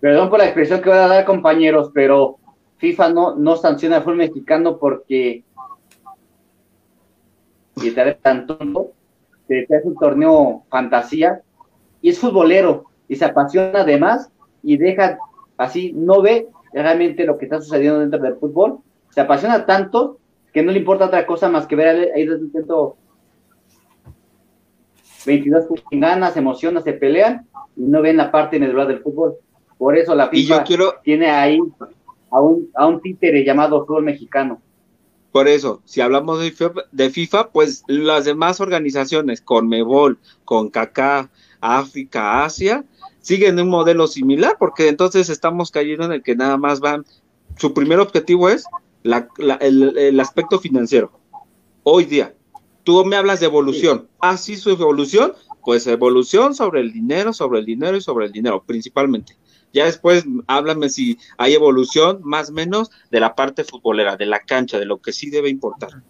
[0.00, 2.38] Perdón por la expresión que voy a dar, compañeros, pero
[2.78, 5.44] FIFA no, no sanciona al fútbol mexicano porque
[7.76, 8.92] y te tan tonto,
[9.46, 11.42] te hace un torneo fantasía
[12.00, 14.30] y es futbolero y se apasiona además
[14.62, 15.18] y deja
[15.56, 18.78] así, no ve realmente lo que está sucediendo dentro del fútbol,
[19.10, 20.18] se apasiona tanto
[20.52, 22.96] que no le importa otra cosa más que ver desde intento
[25.24, 27.46] 22 ganas, se emocionan, se pelean
[27.76, 29.36] y no ven la parte medular del fútbol.
[29.78, 30.64] Por eso la FIFA
[31.02, 31.58] tiene ahí
[32.30, 34.60] a un, a un títere llamado fútbol mexicano.
[35.32, 40.68] Por eso, si hablamos de FIFA, de FIFA, pues las demás organizaciones, con Mebol, con
[40.68, 42.84] CACA, África, Asia,
[43.20, 47.06] siguen un modelo similar, porque entonces estamos cayendo en el que nada más van,
[47.56, 48.66] su primer objetivo es
[49.04, 51.12] el, el aspecto financiero.
[51.82, 52.34] Hoy día,
[52.84, 54.08] Tú me hablas de evolución.
[54.20, 55.34] Ah, sí, su evolución.
[55.64, 59.36] Pues evolución sobre el dinero, sobre el dinero y sobre el dinero, principalmente.
[59.72, 64.40] Ya después háblame si hay evolución más o menos de la parte futbolera, de la
[64.40, 66.02] cancha, de lo que sí debe importar.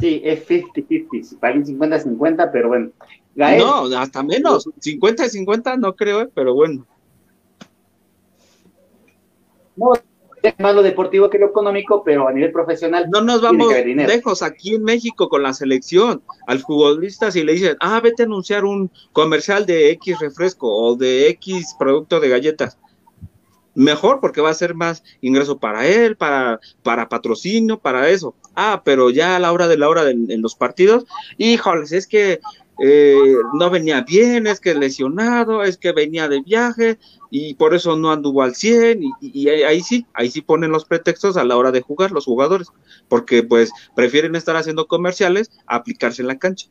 [0.00, 2.90] Sí, es 50-50, para 50-50, pero bueno.
[3.36, 6.84] no, hasta menos, 50-50 no creo, pero bueno.
[9.76, 9.92] no
[10.44, 13.08] es más lo deportivo que lo económico, pero a nivel profesional.
[13.10, 16.22] No nos vamos lejos aquí en México con la selección.
[16.46, 20.96] Al futbolista, si le dicen, ah, vete a anunciar un comercial de X refresco o
[20.96, 22.78] de X producto de galletas
[23.74, 28.34] mejor porque va a ser más ingreso para él, para, para patrocinio, para eso.
[28.54, 31.06] Ah, pero ya a la hora de la hora de, en los partidos,
[31.38, 32.40] híjoles, es que
[32.82, 36.98] eh, no venía bien, es que lesionado, es que venía de viaje
[37.30, 40.84] y por eso no anduvo al 100 y, y, ahí sí, ahí sí ponen los
[40.84, 42.68] pretextos a la hora de jugar los jugadores,
[43.08, 46.68] porque pues prefieren estar haciendo comerciales a aplicarse en la cancha.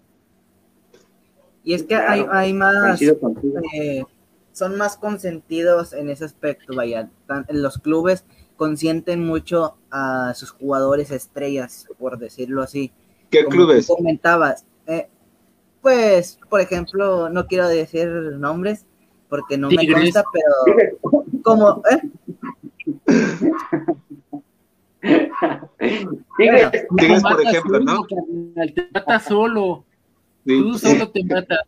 [1.64, 3.00] Y es que hay, hay más,
[4.52, 7.10] son más consentidos en ese aspecto, vaya.
[7.50, 8.26] Los clubes
[8.58, 12.92] consienten mucho a sus jugadores estrellas, por decirlo así.
[13.30, 13.88] ¿Qué clubes?
[13.88, 14.66] Comentabas.
[14.86, 15.08] Eh,
[15.84, 18.86] pues, por ejemplo, no quiero decir nombres
[19.30, 20.50] porque no me consta, pero
[21.44, 21.84] como...
[21.92, 22.02] ¿eh?
[26.38, 28.06] Tigres, por ejemplo, ¿no?
[28.06, 29.84] Te mata solo.
[30.46, 31.60] Tú solo te matas.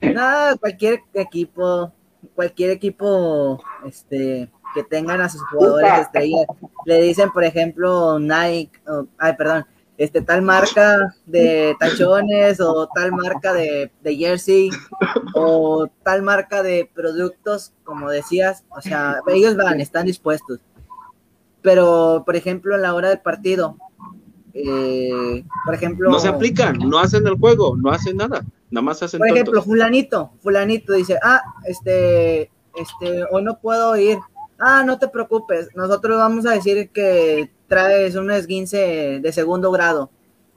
[0.00, 1.92] No, cualquier equipo,
[2.34, 6.46] cualquier equipo este, que tengan a sus jugadores estrellas,
[6.86, 8.80] le dicen, por ejemplo, Nike,
[9.18, 9.66] ay, perdón,
[9.98, 14.70] este tal marca de tachones o tal marca de, de, jersey
[15.34, 20.60] o tal marca de productos, como decías, o sea, ellos van, están dispuestos.
[21.60, 23.76] Pero, por ejemplo, a la hora del partido,
[24.54, 26.10] eh, por ejemplo...
[26.10, 28.44] No se aplican, no hacen el juego, no hacen nada.
[28.70, 34.18] Nada más hacen Por ejemplo, fulanito, fulanito dice, ah, este, este, hoy no puedo ir.
[34.58, 40.10] Ah, no te preocupes, nosotros vamos a decir que traes un esguince de segundo grado,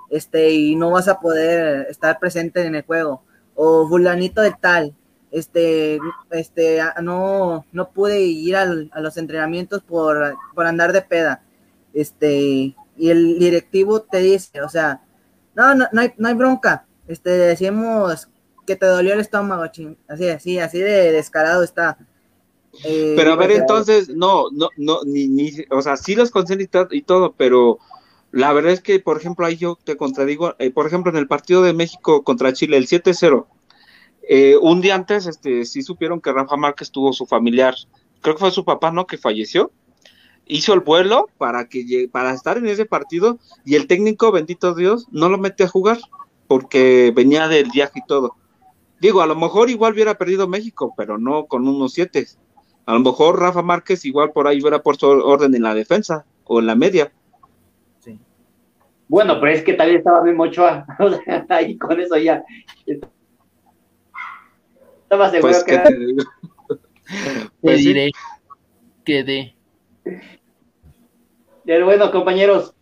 [0.09, 3.23] este, y no vas a poder estar presente en el juego.
[3.55, 4.93] O fulanito de tal,
[5.31, 5.97] este,
[6.31, 11.41] este, no, no pude ir al, a los entrenamientos por, por andar de peda.
[11.93, 15.01] Este, y el directivo te dice, o sea,
[15.55, 18.27] no, no, no hay, no hay bronca, este, decimos
[18.67, 19.97] que te dolió el estómago, ching.
[20.09, 21.97] así, así, así de descarado está.
[22.83, 26.69] Eh, pero a ver, entonces, no, no, no, ni, ni, o sea, sí los consiguen
[26.91, 27.79] y, todo, pero
[28.31, 31.27] la verdad es que, por ejemplo, ahí yo te contradigo, eh, por ejemplo, en el
[31.27, 33.47] partido de México contra Chile, el 7-0,
[34.27, 37.75] eh, un día antes, este, sí supieron que Rafa Márquez tuvo su familiar,
[38.21, 39.05] creo que fue su papá, ¿no?
[39.05, 39.71] Que falleció,
[40.47, 45.07] hizo el vuelo para que para estar en ese partido y el técnico, bendito Dios,
[45.11, 45.99] no lo mete a jugar
[46.47, 48.35] porque venía del viaje y todo.
[48.99, 52.27] Digo, a lo mejor igual hubiera perdido México, pero no con unos siete.
[52.85, 56.59] A lo mejor Rafa Márquez igual por ahí hubiera puesto orden en la defensa o
[56.59, 57.11] en la media.
[57.99, 58.19] Sí.
[59.07, 60.85] Bueno, pero es que también estaba Memo Ochoa.
[61.49, 62.43] ahí con eso ya.
[65.03, 65.77] Estaba seguro pues, que.
[65.77, 66.23] Te, digo?
[67.61, 68.11] pues diré
[69.03, 69.55] que de.
[71.65, 72.75] Pero bueno, compañeros,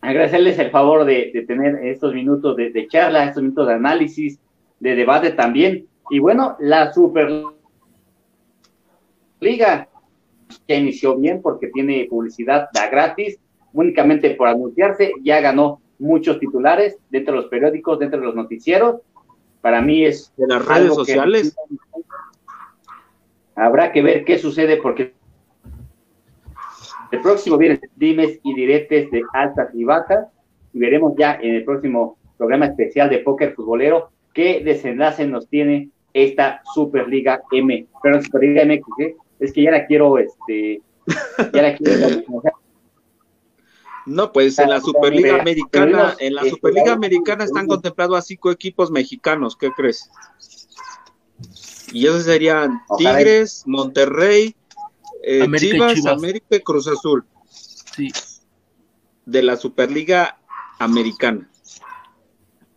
[0.00, 4.38] agradecerles el favor de, tener estos minutos de, charla, estos minutos de análisis,
[4.78, 5.86] de debate también.
[6.08, 6.92] Y bueno, la
[9.40, 9.88] Superliga
[10.68, 13.38] ya inició bien porque tiene publicidad da gratis,
[13.72, 19.00] únicamente por anunciarse, ya ganó muchos titulares dentro de los periódicos, dentro de los noticieros.
[19.62, 20.30] Para mí es...
[20.36, 21.56] De las redes sociales.
[23.54, 25.14] habrá que ver qué sucede porque
[27.10, 30.26] el próximo viene dimes y diretes de altas y bajas
[30.74, 35.88] y veremos ya en el próximo programa especial de póker futbolero qué desenlace nos tiene
[36.12, 39.16] esta Superliga M, pero Superliga MX, ¿eh?
[39.40, 40.82] Es que ya la quiero, este,
[41.52, 42.22] ya la quiero.
[44.06, 48.90] No, pues en la Superliga Americana, en la Superliga Americana están contemplados a cinco equipos
[48.90, 50.10] mexicanos, ¿qué crees?
[51.92, 54.56] Y esos serían Tigres, Monterrey,
[55.22, 57.24] eh, Chivas, América y Cruz Azul.
[57.48, 58.10] Sí.
[59.26, 60.40] De la Superliga
[60.78, 61.48] Americana.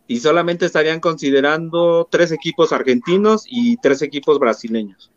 [0.06, 5.13] Y solamente estarían considerando tres equipos argentinos y tres equipos brasileños.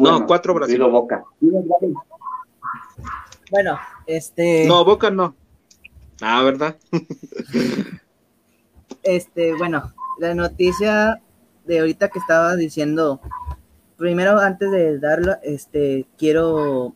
[0.00, 0.90] No, cuatro brasileños.
[0.90, 1.24] Boca.
[3.50, 4.66] Bueno, este.
[4.66, 5.34] No, Boca no.
[6.20, 6.76] Ah, ¿verdad?
[9.02, 11.20] este, bueno, la noticia
[11.66, 13.20] de ahorita que estaba diciendo
[13.96, 16.94] primero, antes de darlo, este, quiero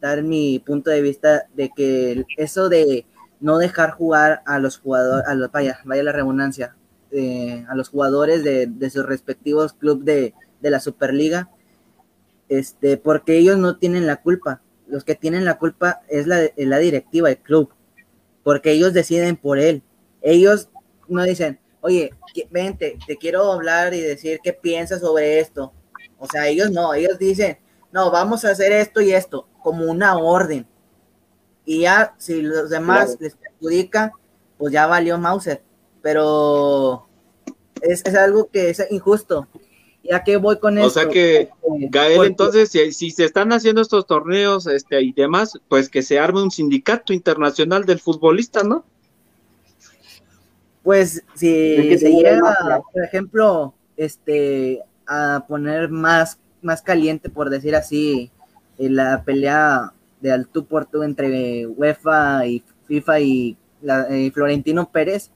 [0.00, 3.06] dar mi punto de vista de que eso de
[3.40, 6.76] no dejar jugar a los jugadores, a los, vaya, vaya la redundancia,
[7.10, 11.48] eh, a los jugadores de, sus respectivos clubes de, la Superliga,
[12.50, 14.60] este, porque ellos no tienen la culpa.
[14.86, 17.70] Los que tienen la culpa es la, la directiva del club,
[18.44, 19.82] porque ellos deciden por él.
[20.20, 20.68] Ellos
[21.08, 22.12] no dicen, oye,
[22.50, 25.72] vente, te quiero hablar y decir qué piensas sobre esto
[26.22, 27.58] o sea, ellos no, ellos dicen,
[27.92, 30.66] no, vamos a hacer esto y esto, como una orden.
[31.64, 34.12] Y ya, si los demás les perjudica,
[34.58, 35.62] pues ya valió Mauser.
[36.02, 37.08] Pero
[37.80, 39.48] es, es algo que es injusto.
[40.10, 40.88] Ya que voy con eso.
[40.88, 41.50] O sea que, eh,
[41.88, 46.18] Gael, entonces, si, si, se están haciendo estos torneos este, y demás, pues que se
[46.18, 48.84] arme un sindicato internacional del futbolista, ¿no?
[50.82, 58.32] Pues si se llega, por ejemplo, este, a poner más, más caliente, por decir así,
[58.78, 63.56] la pelea de al tú por tú entre UEFA y FIFA y,
[64.10, 65.30] y Florentino Pérez,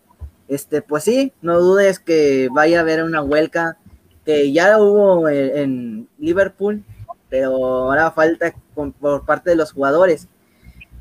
[0.48, 3.78] este, pues sí, no dudes que vaya a haber una huelga
[4.24, 6.82] que ya hubo en, Liverpool,
[7.28, 10.28] pero ahora falta por parte de los jugadores.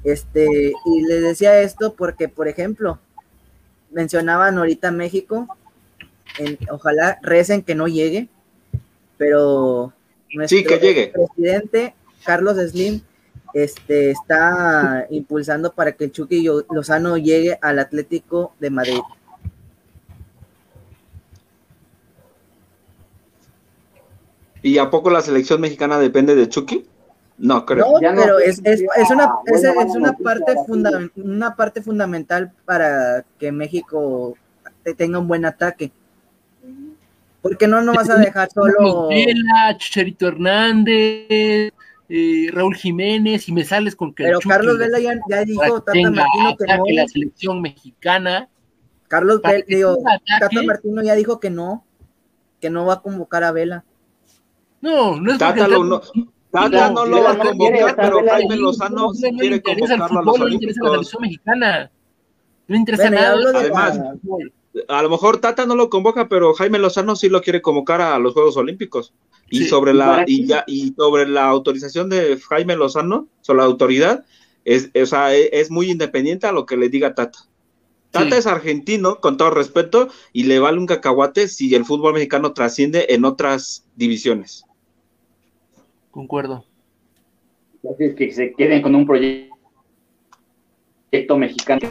[0.04, 3.00] Este, y les decía esto porque, por ejemplo,
[3.92, 5.48] mencionaban ahorita México,
[6.70, 8.28] ojalá recen que no llegue,
[9.18, 9.94] pero
[10.34, 11.14] nuestro sí, que llegue.
[11.14, 11.94] presidente
[12.26, 13.02] Carlos Slim
[13.54, 19.00] este, está impulsando para que el Chucky Lozano llegue al Atlético de Madrid.
[24.64, 26.86] ¿Y a poco la selección mexicana depende de Chucky?
[27.38, 27.86] No, creo.
[27.86, 29.64] No, pero es, es, es, una, es,
[29.96, 30.56] una, parte
[31.16, 34.36] una parte fundamental para que México
[34.98, 35.92] tenga un buen ataque.
[37.42, 39.10] Porque no nos vas a dejar solo.
[39.78, 41.74] Chicharito Hernández,
[42.08, 44.24] eh, Raúl Jiménez, y me sales con que.
[44.24, 46.86] Pero Carlos Vela ya, ya dijo, Tata Martino, que no.
[46.88, 48.48] la selección mexicana.
[49.10, 49.98] Carlos Vela, digo,
[50.40, 51.86] Tata Martino ya dijo que no,
[52.62, 53.84] que no va a convocar a Vela.
[54.84, 56.02] No, no es Tata, lo, no,
[56.52, 60.76] Tata no, lo va a convocar, pero Jaime Lozano quiere convocarlo a los Olímpicos.
[60.76, 61.92] No interesa la mexicana.
[62.68, 63.36] No interesa nada.
[63.56, 64.02] Además,
[64.90, 68.20] a lo mejor Tata no lo convoca, pero Jaime Lozano sí lo quiere convocar a
[68.20, 69.14] los Juegos Olímpicos.
[69.50, 74.26] Y sobre la y ya y sobre la autorización de Jaime Lozano, sobre la autoridad,
[74.66, 77.40] es, o sea, es, es muy independiente a lo que le diga Tata.
[78.12, 82.52] Tata es argentino, con todo respeto, y le vale un cacahuate si el fútbol mexicano
[82.52, 84.66] trasciende en otras divisiones.
[86.14, 86.64] Concuerdo.
[87.82, 89.50] Entonces, que se queden con un proyecto
[91.36, 91.82] mexicano,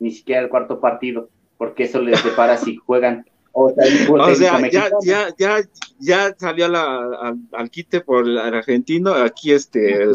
[0.00, 3.24] ni siquiera el cuarto partido, porque eso les separa si juegan.
[3.52, 3.70] O
[4.34, 5.58] sea, ya, ya, ya,
[6.00, 10.06] ya salió la, al, quite por el argentino, aquí este,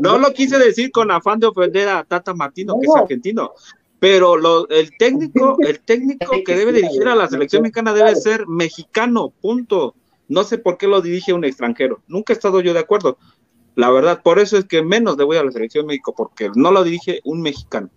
[0.00, 3.52] no lo quise decir con afán de ofender a Tata Martino, que es argentino,
[4.00, 8.48] pero lo, el técnico, el técnico que debe dirigir a la selección mexicana debe ser
[8.48, 9.94] mexicano, punto.
[10.30, 12.02] No sé por qué lo dirige un extranjero.
[12.06, 13.18] Nunca he estado yo de acuerdo.
[13.74, 16.70] La verdad, por eso es que menos le voy a la selección México, porque no
[16.70, 17.90] lo dirige un mexicano.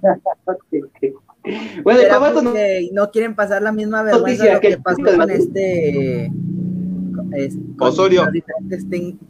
[1.82, 2.54] bueno, no,
[2.92, 6.30] no quieren pasar la misma vergüenza lo que, pasó con este
[7.80, 8.30] Osorio.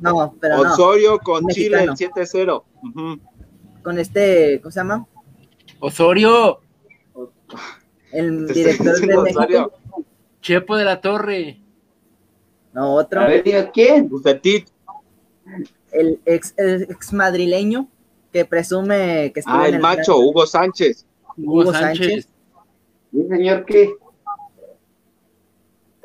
[0.00, 2.62] No, pero Osorio con Chile el 7-0.
[3.82, 5.06] Con este, ¿cómo se llama?
[5.80, 6.60] Osorio.
[8.12, 9.72] El director de México.
[10.42, 11.63] Chepo de la Torre.
[12.74, 13.20] No, otro.
[13.20, 14.10] A ver, ¿quién?
[15.92, 17.88] El ex, el ex madrileño
[18.32, 21.06] que presume que Ah, el, macho, Hugo Sánchez.
[21.36, 22.28] Hugo, Sánchez.
[23.12, 23.94] ¿Y señor qué?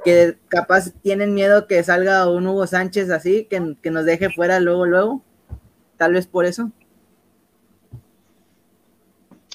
[0.06, 4.60] Que capaz tienen miedo que salga un Hugo Sánchez así, que, que nos deje fuera
[4.60, 5.24] luego, luego.
[5.98, 6.72] Tal vez por eso.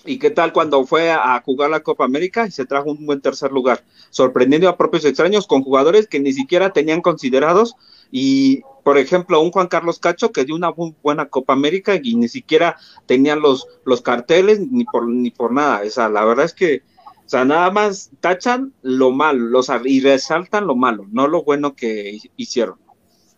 [0.07, 3.21] ¿Y qué tal cuando fue a jugar la Copa América y se trajo un buen
[3.21, 3.85] tercer lugar?
[4.11, 7.75] Sorprendiendo a propios extraños con jugadores que ni siquiera tenían considerados.
[8.11, 12.17] Y, por ejemplo, un Juan Carlos Cacho que dio una muy buena Copa América y
[12.17, 12.77] ni siquiera
[13.07, 15.81] tenían los, los carteles ni por, ni por nada.
[15.87, 16.83] O sea, la verdad es que,
[17.25, 21.75] o sea, nada más tachan lo malo los, y resaltan lo malo, no lo bueno
[21.75, 22.77] que hicieron,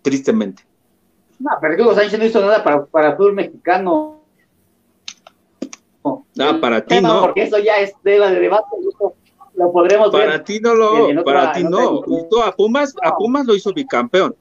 [0.02, 0.64] tristemente.
[1.38, 4.15] No, pero Hugo Sánchez no hizo nada para, para el fútbol mexicano
[6.38, 7.20] Ah, para ti no.
[7.20, 8.66] Porque eso ya es tema de debate.
[9.54, 12.02] Lo podremos para ti no lo, para ti no.
[12.44, 14.36] a Pumas, a Pumas lo hizo bicampeón.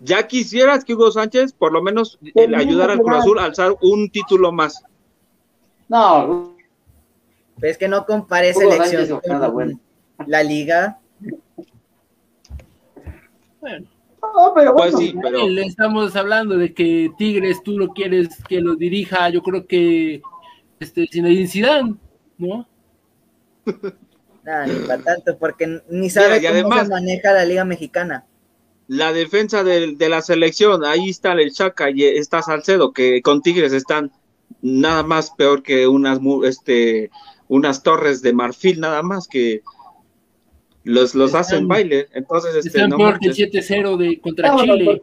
[0.00, 3.74] Ya quisieras que Hugo Sánchez por lo menos le ayudara al Cruz Azul a alzar
[3.82, 4.82] un título más.
[5.88, 6.54] No.
[7.60, 9.80] es que no compare selección con
[10.26, 10.98] la liga.
[13.60, 13.86] Bueno.
[14.34, 15.46] No, pero pues sí, pero...
[15.46, 20.22] Le estamos hablando de que Tigres tú lo quieres que lo dirija, yo creo que
[20.84, 21.94] este, Zinedine Zidane,
[22.38, 22.68] ¿no?
[24.44, 28.26] Nada, ni para tanto, porque ni sabe cómo se maneja la Liga Mexicana.
[28.86, 33.72] La defensa de, la selección, ahí está el Chaca y está Salcedo, que con Tigres
[33.72, 34.12] están
[34.60, 37.10] nada más peor que unas este
[37.48, 39.62] unas torres de marfil, nada más que
[40.84, 42.08] los, los hacen baile.
[42.12, 43.70] Entonces, este, están no peor que el manches.
[43.70, 45.00] 7-0 de contra Chile.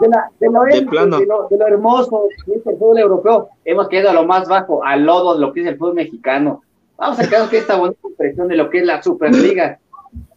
[0.00, 1.18] De, la- de lo, De plano.
[1.20, 4.48] de lo- de lo hermoso que es el fútbol europeo, hemos quedado a lo más
[4.48, 6.62] bajo, al lodo de lo que es el fútbol mexicano.
[6.96, 9.78] Vamos a quedarnos con esta bonita impresión de lo que es la Superliga.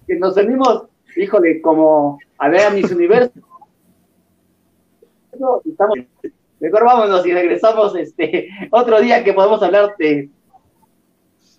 [0.07, 0.84] Que nos venimos,
[1.15, 3.32] híjole, como a ver a mis universos.
[5.65, 5.98] Estamos,
[6.60, 10.30] mejor vámonos y regresamos este otro día que podemos hablar de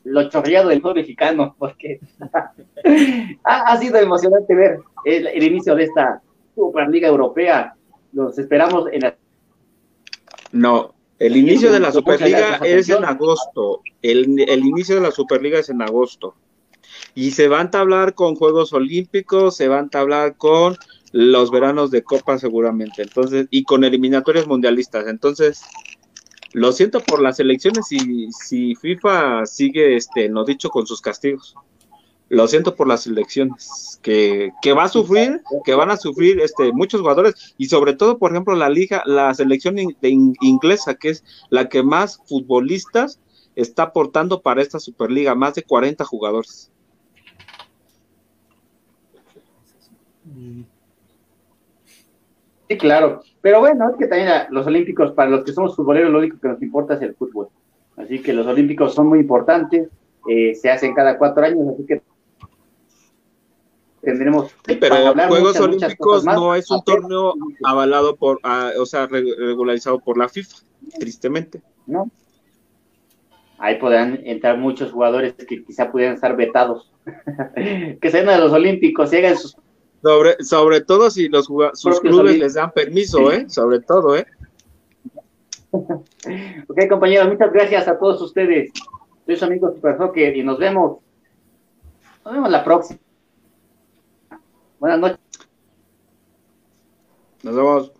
[0.05, 2.01] lo chorreado del fútbol mexicano, porque
[3.45, 6.23] ha, ha sido emocionante ver el, el inicio de esta
[6.55, 7.75] Superliga Europea.
[8.13, 9.17] Los esperamos en la
[10.53, 13.81] No, el inicio de la Superliga es en agosto.
[14.03, 16.35] El, el inicio de la Superliga es en agosto.
[17.15, 20.77] Y se va a entablar con Juegos Olímpicos, se va a entablar con
[21.13, 23.03] los veranos de Copa seguramente.
[23.03, 25.07] Entonces, y con eliminatorias mundialistas.
[25.07, 25.63] Entonces,
[26.55, 31.57] lo siento por las elecciones si, si FIFA sigue este, no dicho con sus castigos.
[32.29, 36.73] Lo siento por las elecciones, que, que va a sufrir, que van a sufrir este,
[36.73, 41.69] muchos jugadores, y sobre todo, por ejemplo, la liga, la selección inglesa, que es la
[41.69, 43.21] que más futbolistas
[43.57, 46.71] está aportando para esta Superliga, más de 40 jugadores.
[52.69, 53.23] Sí, claro.
[53.45, 56.39] Pero bueno, es que también a los olímpicos, para los que somos futboleros, lo único
[56.41, 57.49] que nos importa es el fútbol.
[57.95, 59.91] Así que los olímpicos son muy importantes,
[60.27, 62.01] eh, se hacen cada cuatro años, así que
[64.01, 64.97] tendremos Sí, pero
[65.29, 67.35] Juegos muchas, Olímpicos no es un torneo
[67.65, 70.57] avalado por, ah, o sea, re- regularizado por la FIFA,
[70.99, 71.61] tristemente.
[71.87, 72.11] ¿no?
[73.59, 76.91] Ahí podrán entrar muchos jugadores que quizá pudieran estar vetados.
[78.01, 79.55] que sean a los olímpicos y hagan sus
[80.05, 83.49] Sobre, sobre todo si los sus clubes les dan permiso, ¿eh?
[83.49, 84.27] Sobre todo, ¿eh?
[86.69, 88.71] Ok, compañeros, muchas gracias a todos ustedes.
[89.25, 90.99] Soy su amigo Super Soccer y nos vemos.
[92.23, 93.01] Nos vemos la próxima.
[94.79, 95.19] Buenas noches.
[97.43, 97.93] Nos vemos.